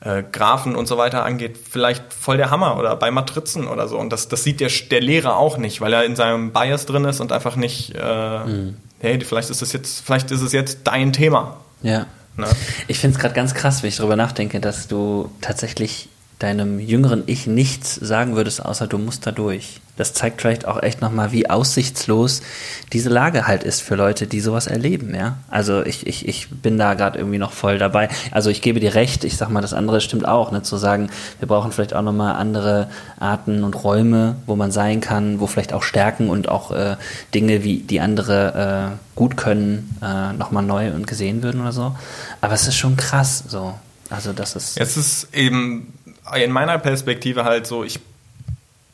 [0.00, 3.98] äh, Graphen und so weiter angeht, vielleicht voll der Hammer oder bei Matrizen oder so.
[3.98, 7.04] Und das, das sieht der, der Lehrer auch nicht, weil er in seinem Bias drin
[7.04, 8.76] ist und einfach nicht, äh, mhm.
[9.00, 11.56] hey, vielleicht ist es jetzt, vielleicht ist es jetzt dein Thema.
[11.82, 12.06] Ja.
[12.36, 12.46] Ne?
[12.86, 16.08] Ich finde es gerade ganz krass, wenn ich darüber nachdenke, dass du tatsächlich
[16.38, 19.80] deinem jüngeren Ich nichts sagen würdest, außer du musst da durch.
[19.96, 22.42] Das zeigt vielleicht auch echt nochmal, wie aussichtslos
[22.92, 25.38] diese Lage halt ist für Leute, die sowas erleben, ja.
[25.48, 28.08] Also ich, ich, ich bin da gerade irgendwie noch voll dabei.
[28.30, 31.10] Also ich gebe dir recht, ich sag mal, das andere stimmt auch, ne, zu sagen,
[31.40, 35.72] wir brauchen vielleicht auch nochmal andere Arten und Räume, wo man sein kann, wo vielleicht
[35.72, 36.96] auch Stärken und auch äh,
[37.34, 41.96] Dinge, wie die andere äh, gut können, äh, nochmal neu und gesehen würden oder so.
[42.40, 43.74] Aber es ist schon krass, so.
[44.10, 44.80] Also das ist.
[44.80, 45.92] Es ist eben
[46.36, 48.00] in meiner Perspektive halt so, ich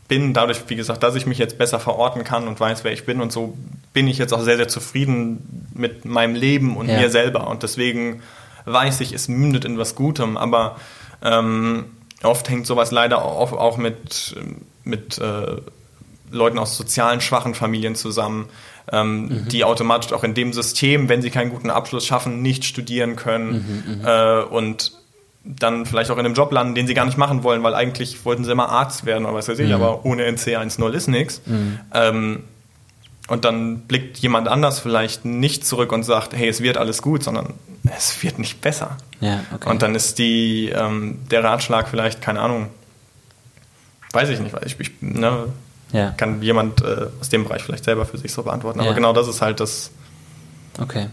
[0.09, 3.07] bin dadurch, wie gesagt, dass ich mich jetzt besser verorten kann und weiß, wer ich
[3.07, 3.57] bin und so
[3.93, 6.99] bin ich jetzt auch sehr, sehr zufrieden mit meinem Leben und ja.
[6.99, 7.49] mir selber.
[7.49, 8.23] Und deswegen
[8.67, 10.77] weiß ich, es mündet in was Gutem, aber
[11.23, 11.87] ähm,
[12.23, 14.37] oft hängt sowas leider auch, mit,
[14.85, 15.57] mit äh,
[16.31, 18.49] Leuten aus sozialen schwachen Familien zusammen,
[18.93, 19.49] ähm, mhm.
[19.49, 23.85] die automatisch auch in dem System, wenn sie keinen guten Abschluss schaffen, nicht studieren können
[23.87, 24.07] mhm, mhm.
[24.07, 24.93] äh, und
[25.45, 28.25] dann vielleicht auch in einem Job landen, den sie gar nicht machen wollen, weil eigentlich
[28.25, 29.75] wollten sie immer Arzt werden oder was weiß ich, mhm.
[29.75, 31.43] aber ohne NC 1.0 ist nichts.
[31.45, 31.81] Mhm.
[31.93, 32.45] Ähm,
[33.29, 37.23] und dann blickt jemand anders vielleicht nicht zurück und sagt, hey, es wird alles gut,
[37.23, 37.55] sondern
[37.97, 38.97] es wird nicht besser.
[39.21, 39.69] Ja, okay.
[39.71, 42.69] Und dann ist die, ähm, der Ratschlag vielleicht, keine Ahnung,
[44.13, 45.47] weiß ich nicht, weil ich, ich ne,
[45.93, 46.11] ja.
[46.11, 48.81] kann jemand äh, aus dem Bereich vielleicht selber für sich so beantworten.
[48.81, 48.95] Aber ja.
[48.95, 49.91] genau das ist halt das.
[50.81, 51.09] Okay.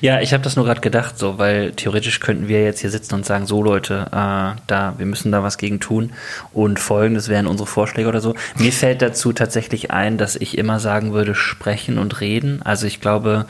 [0.00, 3.14] Ja, ich habe das nur gerade gedacht, so, weil theoretisch könnten wir jetzt hier sitzen
[3.14, 6.12] und sagen, so Leute, äh, da, wir müssen da was gegen tun
[6.52, 8.34] und folgendes wären unsere Vorschläge oder so.
[8.56, 12.62] Mir fällt dazu tatsächlich ein, dass ich immer sagen würde, sprechen und reden.
[12.62, 13.46] Also ich glaube,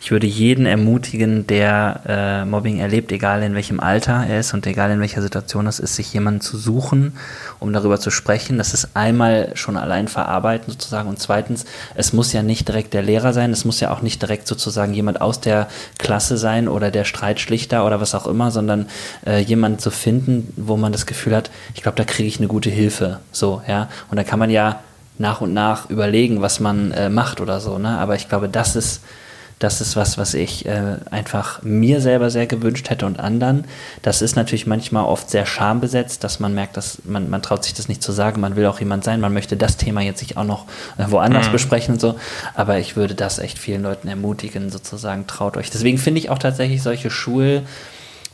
[0.00, 4.66] ich würde jeden ermutigen, der äh, Mobbing erlebt, egal in welchem Alter er ist und
[4.66, 7.16] egal in welcher Situation das ist, sich jemanden zu suchen,
[7.58, 8.58] um darüber zu sprechen.
[8.58, 11.64] Das ist einmal schon allein verarbeiten sozusagen und zweitens,
[11.94, 14.94] es muss ja nicht direkt der Lehrer sein, es muss ja auch nicht direkt sozusagen
[14.94, 15.57] jemand aus der
[15.98, 18.86] Klasse sein oder der Streitschlichter oder was auch immer, sondern
[19.26, 22.48] äh, jemanden zu finden, wo man das Gefühl hat, ich glaube, da kriege ich eine
[22.48, 23.18] gute Hilfe.
[23.32, 23.88] So, ja.
[24.10, 24.80] Und da kann man ja
[25.18, 27.98] nach und nach überlegen, was man äh, macht oder so, ne?
[27.98, 29.02] Aber ich glaube, das ist
[29.58, 33.64] Das ist was, was ich äh, einfach mir selber sehr gewünscht hätte und anderen.
[34.02, 37.74] Das ist natürlich manchmal oft sehr schambesetzt, dass man merkt, dass man, man traut sich
[37.74, 40.36] das nicht zu sagen, man will auch jemand sein, man möchte das Thema jetzt sich
[40.36, 41.52] auch noch äh, woanders mhm.
[41.52, 42.18] besprechen und so.
[42.54, 45.70] Aber ich würde das echt vielen Leuten ermutigen, sozusagen, traut euch.
[45.70, 47.62] Deswegen finde ich auch tatsächlich solche Schul-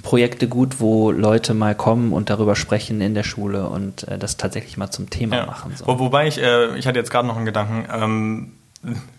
[0.03, 4.37] Projekte gut, wo Leute mal kommen und darüber sprechen in der Schule und äh, das
[4.37, 5.47] tatsächlich mal zum Thema ja.
[5.47, 5.73] machen.
[5.77, 5.87] So.
[5.87, 8.53] Wo, wobei ich, äh, ich hatte jetzt gerade noch einen Gedanken, ähm,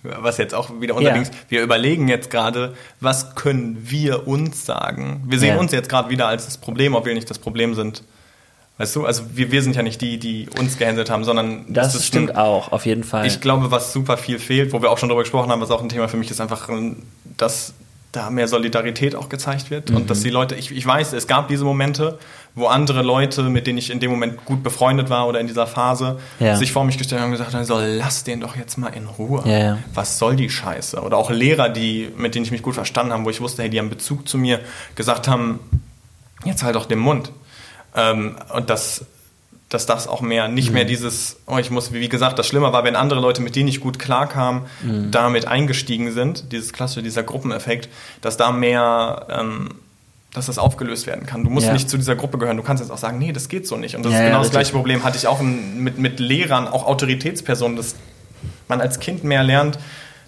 [0.03, 1.23] was jetzt auch wieder unser ja.
[1.49, 5.23] Wir überlegen jetzt gerade, was können wir uns sagen?
[5.27, 5.59] Wir sehen ja.
[5.59, 8.03] uns jetzt gerade wieder als das Problem, ob wir nicht das Problem sind.
[8.77, 11.93] Weißt du, also wir, wir sind ja nicht die, die uns gehänselt haben, sondern das,
[11.93, 13.25] das stimmt ein, auch, auf jeden Fall.
[13.25, 15.81] Ich glaube, was super viel fehlt, wo wir auch schon darüber gesprochen haben, was auch
[15.81, 16.69] ein Thema für mich ist, einfach,
[17.37, 17.73] dass
[18.15, 19.97] da mehr Solidarität auch gezeigt wird mhm.
[19.97, 22.17] und dass die Leute, ich, ich weiß, es gab diese Momente,
[22.55, 25.67] wo andere Leute, mit denen ich in dem Moment gut befreundet war oder in dieser
[25.67, 26.55] Phase, ja.
[26.55, 29.07] sich vor mich gestellt haben und gesagt haben, so, lass den doch jetzt mal in
[29.07, 29.43] Ruhe.
[29.45, 29.77] Ja, ja.
[29.93, 31.01] Was soll die Scheiße?
[31.01, 33.69] Oder auch Lehrer, die, mit denen ich mich gut verstanden habe, wo ich wusste, hey,
[33.69, 34.61] die haben Bezug zu mir,
[34.95, 35.59] gesagt haben,
[36.45, 37.31] jetzt halt doch den Mund.
[37.95, 39.05] Ähm, und das
[39.75, 40.75] dass das auch mehr, nicht mhm.
[40.75, 43.67] mehr dieses, oh, ich muss, wie gesagt, das Schlimme war, wenn andere Leute, mit denen
[43.67, 45.11] ich gut klarkam, mhm.
[45.11, 47.89] damit eingestiegen sind, dieses klassische, dieser Gruppeneffekt,
[48.21, 49.75] dass da mehr, ähm,
[50.33, 51.43] dass das aufgelöst werden kann.
[51.43, 51.73] Du musst ja.
[51.73, 53.95] nicht zu dieser Gruppe gehören, du kannst jetzt auch sagen, nee, das geht so nicht.
[53.95, 56.69] Und das ja, ist genau ja, das gleiche Problem, hatte ich auch mit, mit Lehrern,
[56.69, 57.95] auch Autoritätspersonen, dass
[58.69, 59.77] man als Kind mehr lernt,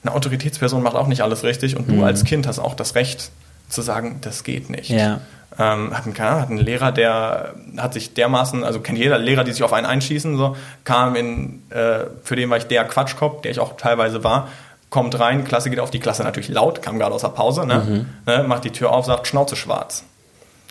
[0.04, 1.98] eine Autoritätsperson macht auch nicht alles richtig und mhm.
[1.98, 3.32] du als Kind hast auch das Recht
[3.70, 4.90] zu sagen, das geht nicht.
[4.90, 5.22] Ja.
[5.60, 9.52] Ähm, hat, einen, hat einen Lehrer, der hat sich dermaßen, also kennt jeder Lehrer, die
[9.52, 13.52] sich auf einen einschießen, so, kam in, äh, für den war ich der Quatschkopf, der
[13.52, 14.50] ich auch teilweise war,
[14.92, 17.76] kommt rein, Klasse geht auf, die Klasse natürlich laut, kam gerade aus der Pause, ne,
[17.76, 18.06] mhm.
[18.32, 20.04] ne, macht die Tür auf, sagt Schnauze schwarz.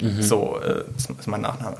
[0.00, 0.22] Mhm.
[0.22, 1.78] So, äh, das ist mein Nachname.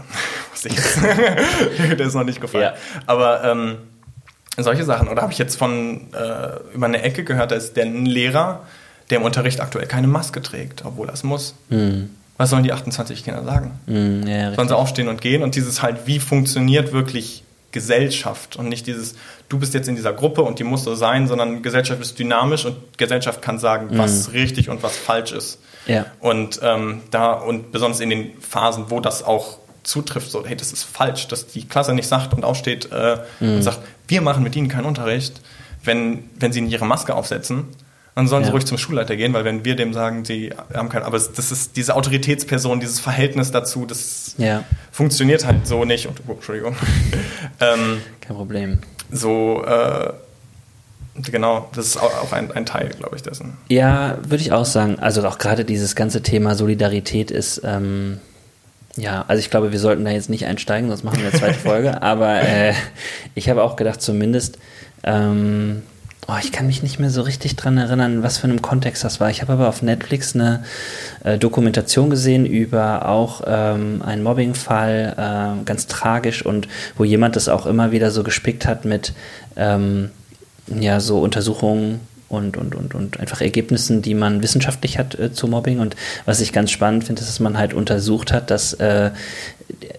[0.64, 2.64] der ist noch nicht gefallen.
[2.64, 2.74] Ja.
[3.06, 3.76] Aber ähm,
[4.56, 5.08] solche Sachen.
[5.08, 8.60] Oder habe ich jetzt von äh, über eine Ecke gehört, da ist der ein Lehrer,
[9.10, 11.54] der im Unterricht aktuell keine Maske trägt, obwohl er es muss.
[11.68, 13.78] Mhm was sollen die 28 Kinder sagen?
[13.86, 15.42] Mm, ja, sollen sie aufstehen und gehen?
[15.42, 19.16] Und dieses halt, wie funktioniert wirklich Gesellschaft und nicht dieses,
[19.48, 22.64] du bist jetzt in dieser Gruppe und die muss so sein, sondern Gesellschaft ist dynamisch
[22.64, 23.98] und Gesellschaft kann sagen, mm.
[23.98, 25.60] was richtig und was falsch ist.
[25.86, 26.06] Ja.
[26.20, 30.72] Und ähm, da und besonders in den Phasen, wo das auch zutrifft, so, hey, das
[30.72, 33.56] ist falsch, dass die Klasse nicht sagt und aufsteht äh, mm.
[33.56, 35.40] und sagt, wir machen mit ihnen keinen Unterricht,
[35.84, 37.68] wenn, wenn sie nicht ihre Maske aufsetzen
[38.16, 38.46] dann sollen ja.
[38.46, 41.52] sie ruhig zum Schulleiter gehen, weil wenn wir dem sagen, sie haben keinen, aber das
[41.52, 44.64] ist diese Autoritätsperson, dieses Verhältnis dazu, das ja.
[44.90, 46.06] funktioniert halt so nicht.
[46.06, 46.74] Und, oh, Entschuldigung.
[47.60, 48.78] ähm, Kein Problem.
[49.10, 50.12] So, äh,
[51.30, 53.54] Genau, das ist auch ein, ein Teil, glaube ich, dessen.
[53.68, 54.98] Ja, würde ich auch sagen.
[54.98, 58.20] Also auch gerade dieses ganze Thema Solidarität ist, ähm,
[58.96, 61.58] ja, also ich glaube, wir sollten da jetzt nicht einsteigen, sonst machen wir eine zweite
[61.58, 62.02] Folge.
[62.02, 62.74] Aber äh,
[63.34, 64.58] ich habe auch gedacht, zumindest
[65.04, 65.82] ähm,
[66.28, 69.20] Oh, ich kann mich nicht mehr so richtig dran erinnern, was für einem Kontext das
[69.20, 69.30] war.
[69.30, 70.64] Ich habe aber auf Netflix eine
[71.22, 76.66] äh, Dokumentation gesehen über auch ähm, einen Mobbingfall, äh, ganz tragisch und
[76.96, 79.12] wo jemand das auch immer wieder so gespickt hat mit
[79.56, 80.10] ähm,
[80.66, 85.46] ja so Untersuchungen und, und, und, und einfach Ergebnissen, die man wissenschaftlich hat äh, zu
[85.46, 85.78] Mobbing.
[85.78, 89.10] Und was ich ganz spannend finde, ist, dass man halt untersucht hat, dass äh,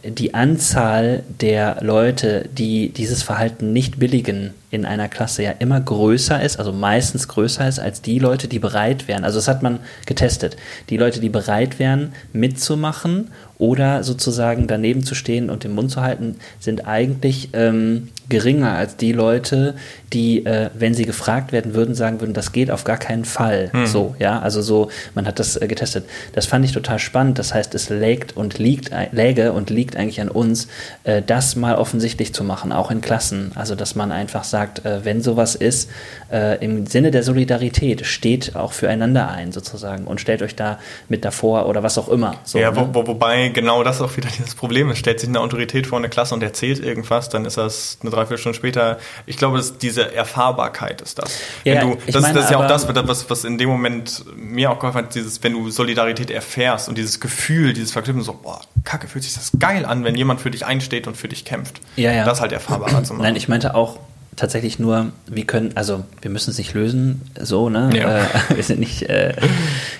[0.03, 6.41] die Anzahl der Leute, die dieses Verhalten nicht billigen in einer Klasse, ja immer größer
[6.41, 9.23] ist, also meistens größer ist als die Leute, die bereit wären.
[9.23, 10.57] Also das hat man getestet.
[10.89, 16.01] Die Leute, die bereit wären, mitzumachen oder sozusagen daneben zu stehen und den Mund zu
[16.01, 19.75] halten, sind eigentlich ähm, geringer als die Leute,
[20.13, 23.69] die, äh, wenn sie gefragt werden würden, sagen würden, das geht auf gar keinen Fall.
[23.71, 23.87] Hm.
[23.87, 26.05] So, ja, also so, man hat das äh, getestet.
[26.33, 27.39] Das fand ich total spannend.
[27.39, 30.67] Das heißt, es lägt und liegt, läge und liegt eigentlich an uns,
[31.03, 33.51] äh, das mal offensichtlich zu machen, auch in Klassen.
[33.55, 35.89] Also, dass man einfach sagt, äh, wenn sowas ist,
[36.31, 41.25] äh, im Sinne der Solidarität, steht auch füreinander ein, sozusagen, und stellt euch da mit
[41.25, 42.35] davor oder was auch immer.
[42.43, 42.89] So, ja, ne?
[42.93, 44.99] wo, wobei genau das auch wieder dieses Problem ist.
[44.99, 48.57] Stellt sich eine Autorität vor eine Klasse und erzählt irgendwas, dann ist das eine Dreiviertelstunde
[48.57, 48.97] später.
[49.25, 51.39] Ich glaube, dass diese Erfahrbarkeit ist das.
[51.63, 54.71] Ja, du, das, meine, das, ist ja auch das, was, was in dem Moment mir
[54.71, 58.61] auch geholfen hat, dieses, wenn du Solidarität erfährst und dieses Gefühl, dieses Verknüpfen, so, boah,
[58.83, 61.81] kacke, fühlt sich das geil an, wenn jemand für dich einsteht und für dich kämpft.
[61.95, 62.25] Ja, ja.
[62.25, 63.23] Das halt erfahrbarer zu machen.
[63.23, 63.99] Nein, ich meinte auch,
[64.37, 67.89] tatsächlich nur, wir können, also wir müssen es nicht lösen, so, ne?
[67.93, 68.19] Ja.
[68.19, 68.25] Äh,
[68.55, 69.33] wir sind nicht äh,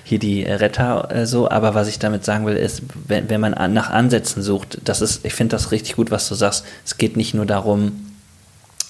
[0.06, 3.74] hier die Retter äh, so, aber was ich damit sagen will, ist, wenn, wenn man
[3.74, 6.66] nach Ansätzen sucht, das ist, ich finde das richtig gut, was du sagst.
[6.86, 8.08] Es geht nicht nur darum,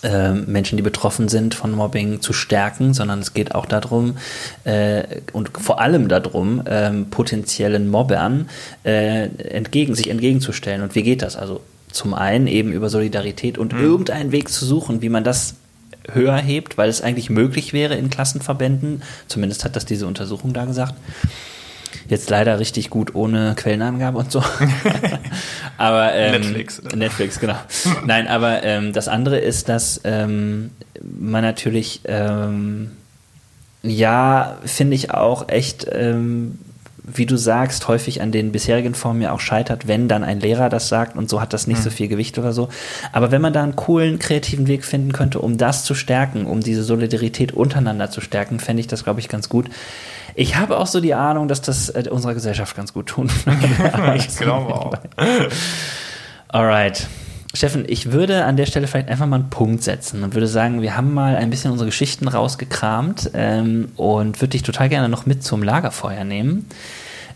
[0.04, 4.18] äh, Menschen, die betroffen sind von Mobbing, zu stärken, sondern es geht auch darum
[4.64, 8.50] äh, und vor allem darum, ähm, potenziellen Mobbern
[8.84, 10.84] äh, entgegen, sich entgegenzustellen.
[10.84, 11.36] Und wie geht das?
[11.36, 11.62] Also
[11.92, 13.84] zum einen eben über Solidarität und mhm.
[13.84, 15.56] irgendeinen Weg zu suchen, wie man das
[16.12, 19.04] höher hebt, weil es eigentlich möglich wäre in Klassenverbänden.
[19.28, 20.96] Zumindest hat das diese Untersuchung da gesagt.
[22.08, 24.42] Jetzt leider richtig gut ohne Quellenangabe und so.
[25.78, 26.82] aber ähm, Netflix.
[26.96, 27.58] Netflix, genau.
[28.06, 30.72] Nein, aber ähm, das andere ist, dass ähm,
[31.02, 32.92] man natürlich ähm,
[33.84, 36.60] ja, finde ich auch echt, ähm,
[37.08, 40.68] wie du sagst, häufig an den bisherigen Formen ja auch scheitert, wenn dann ein Lehrer
[40.68, 41.84] das sagt und so hat das nicht mhm.
[41.84, 42.68] so viel Gewicht oder so.
[43.14, 46.60] Aber wenn man da einen coolen, kreativen Weg finden könnte, um das zu stärken, um
[46.60, 49.68] diese Solidarität untereinander zu stärken, fände ich das, glaube ich, ganz gut.
[50.36, 54.16] Ich habe auch so die Ahnung, dass das äh, unserer Gesellschaft ganz gut tun würde.
[54.18, 54.94] ich glaube auch.
[56.50, 57.08] Alright.
[57.58, 60.84] Steffen, ich würde an der Stelle vielleicht einfach mal einen Punkt setzen und würde sagen,
[60.84, 65.26] wir haben mal ein bisschen unsere Geschichten rausgekramt ähm, und würde dich total gerne noch
[65.26, 66.68] mit zum Lagerfeuer nehmen.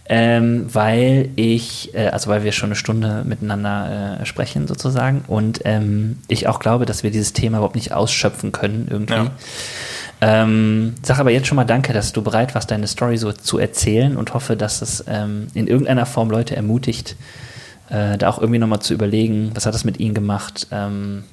[0.08, 5.62] Ähm, weil ich, äh, also weil wir schon eine Stunde miteinander äh, sprechen sozusagen und
[5.64, 9.14] ähm, ich auch glaube, dass wir dieses Thema überhaupt nicht ausschöpfen können irgendwie.
[9.14, 9.32] Ja.
[10.20, 13.58] Ähm, sag aber jetzt schon mal danke, dass du bereit warst, deine Story so zu
[13.58, 17.16] erzählen und hoffe, dass es ähm, in irgendeiner Form Leute ermutigt,
[17.92, 21.24] äh, da auch irgendwie nochmal zu überlegen, was hat das mit ihnen gemacht, ähm,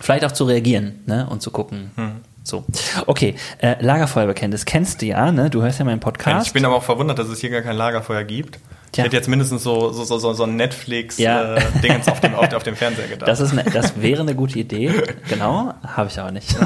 [0.00, 1.26] vielleicht auch zu reagieren ne?
[1.28, 1.90] und zu gucken.
[1.96, 2.12] Hm.
[2.42, 2.64] So,
[3.06, 5.50] okay, äh, Lagerfeuerbekenntnis kennst du ja, ne?
[5.50, 6.46] Du hörst ja meinen Podcast.
[6.46, 8.58] Ich bin aber auch verwundert, dass es hier gar kein Lagerfeuer gibt.
[8.92, 9.04] Tja.
[9.04, 11.54] Ich hätte jetzt mindestens so, so, so, so ein Netflix-Dingens ja.
[11.54, 13.28] äh, auf, dem, auf, auf, dem Fernseher gedacht.
[13.28, 14.90] Das, ist ne, das wäre eine gute Idee.
[15.28, 16.56] Genau, habe ich aber nicht.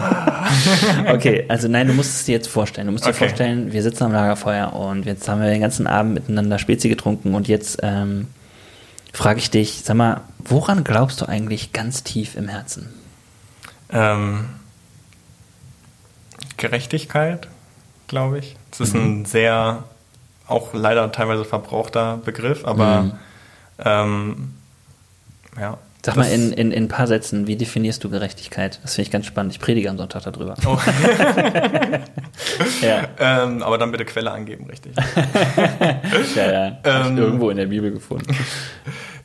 [1.12, 2.86] okay, also nein, du musst es dir jetzt vorstellen.
[2.86, 3.18] Du musst dir okay.
[3.18, 7.34] vorstellen, wir sitzen am Lagerfeuer und jetzt haben wir den ganzen Abend miteinander Spezi getrunken
[7.34, 8.28] und jetzt ähm,
[9.14, 12.92] frage ich dich, sag mal, woran glaubst du eigentlich ganz tief im Herzen?
[13.90, 14.46] Ähm,
[16.56, 17.48] Gerechtigkeit,
[18.08, 18.56] glaube ich.
[18.72, 19.20] Es ist mhm.
[19.20, 19.84] ein sehr
[20.46, 23.12] auch leider teilweise verbrauchter Begriff, aber mhm.
[23.84, 24.54] ähm,
[25.58, 25.78] ja.
[26.04, 28.78] Sag mal in, in, in ein paar Sätzen, wie definierst du Gerechtigkeit?
[28.82, 29.54] Das finde ich ganz spannend.
[29.54, 30.54] Ich predige am Sonntag darüber.
[30.66, 30.76] Oh.
[32.82, 33.08] ja.
[33.18, 34.94] ähm, aber dann bitte Quelle angeben, richtig.
[36.36, 36.78] ja, ja.
[36.84, 38.36] Ähm, irgendwo in der Bibel gefunden.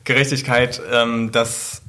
[0.04, 1.82] Gerechtigkeit, ähm, dass,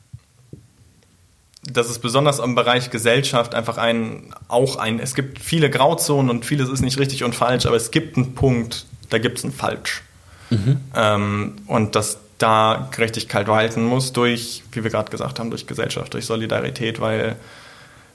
[1.64, 6.46] dass es besonders im Bereich Gesellschaft einfach ein, auch ein, es gibt viele Grauzonen und
[6.46, 9.52] vieles ist nicht richtig und falsch, aber es gibt einen Punkt, da gibt es ein
[9.52, 10.02] Falsch.
[10.50, 10.82] Mhm.
[10.96, 16.14] Ähm, und dass da Gerechtigkeit walten muss durch, wie wir gerade gesagt haben, durch Gesellschaft,
[16.14, 17.36] durch Solidarität, weil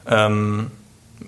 [0.07, 0.71] ähm,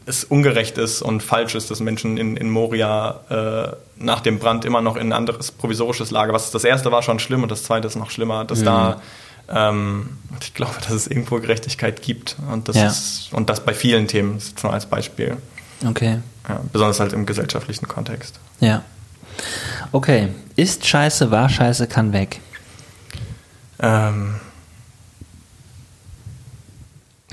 [0.07, 4.65] es ungerecht ist und falsch ist, dass Menschen in, in Moria äh, nach dem Brand
[4.65, 7.63] immer noch in ein anderes provisorisches Lager, was das erste war schon schlimm und das
[7.63, 8.65] zweite ist noch schlimmer, dass mhm.
[8.65, 9.03] da
[9.49, 10.09] ähm,
[10.41, 12.87] ich glaube, dass es irgendwo Gerechtigkeit gibt und das, ja.
[12.87, 15.37] ist, und das bei vielen Themen, schon als Beispiel.
[15.87, 16.19] Okay.
[16.49, 18.39] Ja, besonders halt im gesellschaftlichen Kontext.
[18.61, 18.83] Ja.
[19.93, 22.41] Okay, ist scheiße, war scheiße, kann weg.
[23.81, 24.35] Ähm,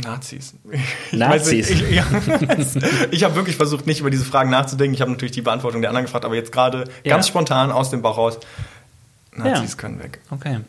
[0.03, 0.53] Nazis.
[1.11, 1.69] Ich Nazis.
[1.69, 2.05] Nicht, ich, ja,
[3.11, 4.93] ich habe wirklich versucht, nicht über diese Fragen nachzudenken.
[4.93, 7.15] Ich habe natürlich die Beantwortung der anderen gefragt, aber jetzt gerade ja.
[7.15, 8.39] ganz spontan aus dem Bauch raus.
[9.33, 9.77] Nazis ja.
[9.77, 10.19] können weg.
[10.29, 10.59] Okay.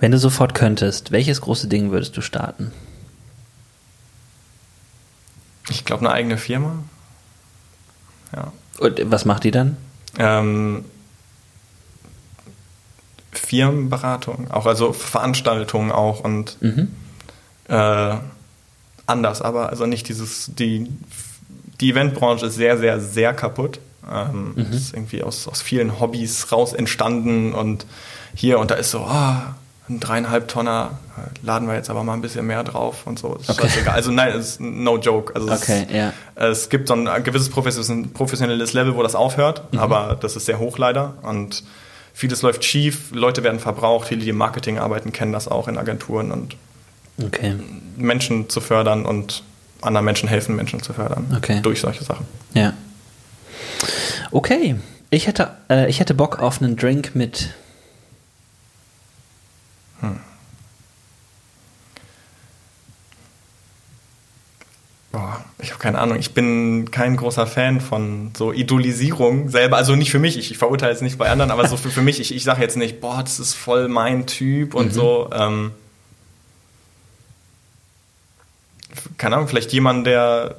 [0.00, 2.72] Wenn du sofort könntest, welches große Ding würdest du starten?
[5.70, 6.76] Ich glaube, eine eigene Firma.
[8.34, 8.52] Ja.
[8.78, 9.76] Und was macht die dann?
[10.18, 10.84] Ähm,
[13.32, 16.88] Firmenberatung, auch also Veranstaltungen auch und mhm.
[17.68, 18.16] Äh,
[19.06, 20.88] anders, aber also nicht dieses, die,
[21.80, 23.80] die Eventbranche ist sehr, sehr, sehr kaputt.
[24.10, 24.72] Ähm, mhm.
[24.72, 27.86] Ist irgendwie aus, aus vielen Hobbys raus entstanden und
[28.34, 29.34] hier und da ist so, oh,
[29.88, 33.38] ein dreieinhalb Tonner, äh, laden wir jetzt aber mal ein bisschen mehr drauf und so.
[33.48, 33.68] Okay.
[33.86, 35.34] Also nein, es ist no joke.
[35.34, 36.12] Also okay, es, ja.
[36.34, 39.78] es gibt so ein gewisses professionelles Level, wo das aufhört, mhm.
[39.78, 41.64] aber das ist sehr hoch leider und
[42.14, 45.76] vieles läuft schief, Leute werden verbraucht, viele, die im Marketing arbeiten, kennen das auch in
[45.76, 46.56] Agenturen und
[47.22, 47.54] okay.
[47.96, 49.42] Menschen zu fördern und
[49.80, 51.60] anderen Menschen helfen, Menschen zu fördern okay.
[51.62, 52.26] durch solche Sachen.
[52.54, 52.72] Ja.
[54.30, 54.76] Okay,
[55.10, 57.50] ich hätte, äh, ich hätte Bock auf einen Drink mit
[60.00, 60.18] hm.
[65.12, 66.18] Boah, ich habe keine Ahnung.
[66.18, 69.76] Ich bin kein großer Fan von so Idolisierung selber.
[69.76, 72.02] Also nicht für mich, ich, ich verurteile es nicht bei anderen, aber so für, für
[72.02, 74.90] mich, ich, ich sage jetzt nicht, boah, das ist voll mein Typ und mhm.
[74.90, 75.30] so.
[75.32, 75.70] Ähm,
[79.18, 80.56] keine Ahnung, vielleicht jemand, der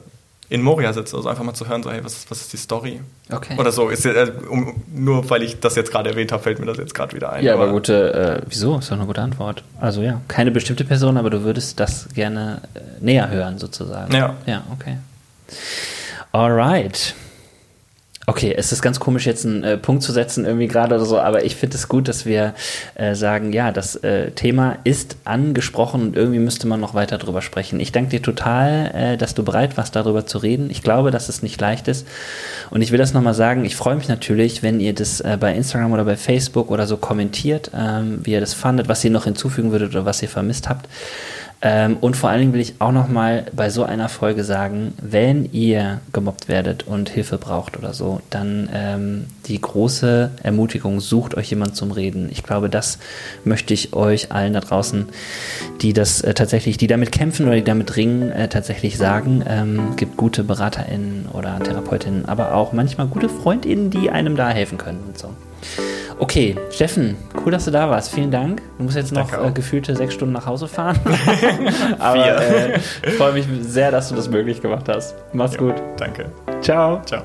[0.48, 3.02] in Moria sitze, also einfach mal zu hören, so, hey, was, was ist die Story?
[3.32, 3.58] Okay.
[3.58, 3.90] Oder so.
[3.90, 6.94] Ist, äh, um, nur weil ich das jetzt gerade erwähnt habe, fällt mir das jetzt
[6.94, 7.44] gerade wieder ein.
[7.44, 8.78] Ja, aber, aber gute, äh, wieso?
[8.78, 9.64] Ist doch eine gute Antwort.
[9.80, 14.14] Also ja, keine bestimmte Person, aber du würdest das gerne äh, näher hören, sozusagen.
[14.14, 14.36] Ja.
[14.46, 14.98] Ja, okay.
[16.32, 17.16] Alright.
[18.28, 21.20] Okay, es ist ganz komisch, jetzt einen äh, Punkt zu setzen, irgendwie gerade oder so,
[21.20, 22.56] aber ich finde es gut, dass wir
[22.96, 27.44] äh, sagen, ja, das äh, Thema ist angesprochen und irgendwie müsste man noch weiter drüber
[27.44, 27.80] sprechen.
[27.80, 30.72] Ich danke dir total, äh, dass du bereit warst, darüber zu reden.
[30.72, 32.08] Ich glaube, dass es nicht leicht ist.
[32.72, 35.54] Und ich will das nochmal sagen, ich freue mich natürlich, wenn ihr das äh, bei
[35.54, 39.26] Instagram oder bei Facebook oder so kommentiert, ähm, wie ihr das fandet, was ihr noch
[39.26, 40.88] hinzufügen würdet oder was ihr vermisst habt.
[41.62, 44.94] Ähm, und vor allen Dingen will ich auch noch mal bei so einer Folge sagen,
[45.02, 51.36] wenn ihr gemobbt werdet und Hilfe braucht oder so, dann ähm, die große Ermutigung, sucht
[51.36, 52.30] euch jemand zum Reden.
[52.32, 53.00] Ich glaube, das
[53.44, 55.08] möchte ich euch allen da draußen,
[55.82, 59.44] die das äh, tatsächlich, die damit kämpfen oder die damit ringen, äh, tatsächlich sagen.
[59.48, 64.78] Ähm, gibt gute BeraterInnen oder TherapeutInnen, aber auch manchmal gute FreundInnen, die einem da helfen
[64.78, 65.30] können und so.
[66.18, 68.14] Okay, Steffen, cool, dass du da warst.
[68.14, 68.62] Vielen Dank.
[68.78, 70.98] Du musst jetzt noch äh, gefühlte sechs Stunden nach Hause fahren.
[72.00, 75.16] Aber äh, ich freue mich sehr, dass du das möglich gemacht hast.
[75.34, 75.76] Mach's ja, gut.
[75.98, 76.32] Danke.
[76.62, 77.02] Ciao.
[77.06, 77.24] Ciao.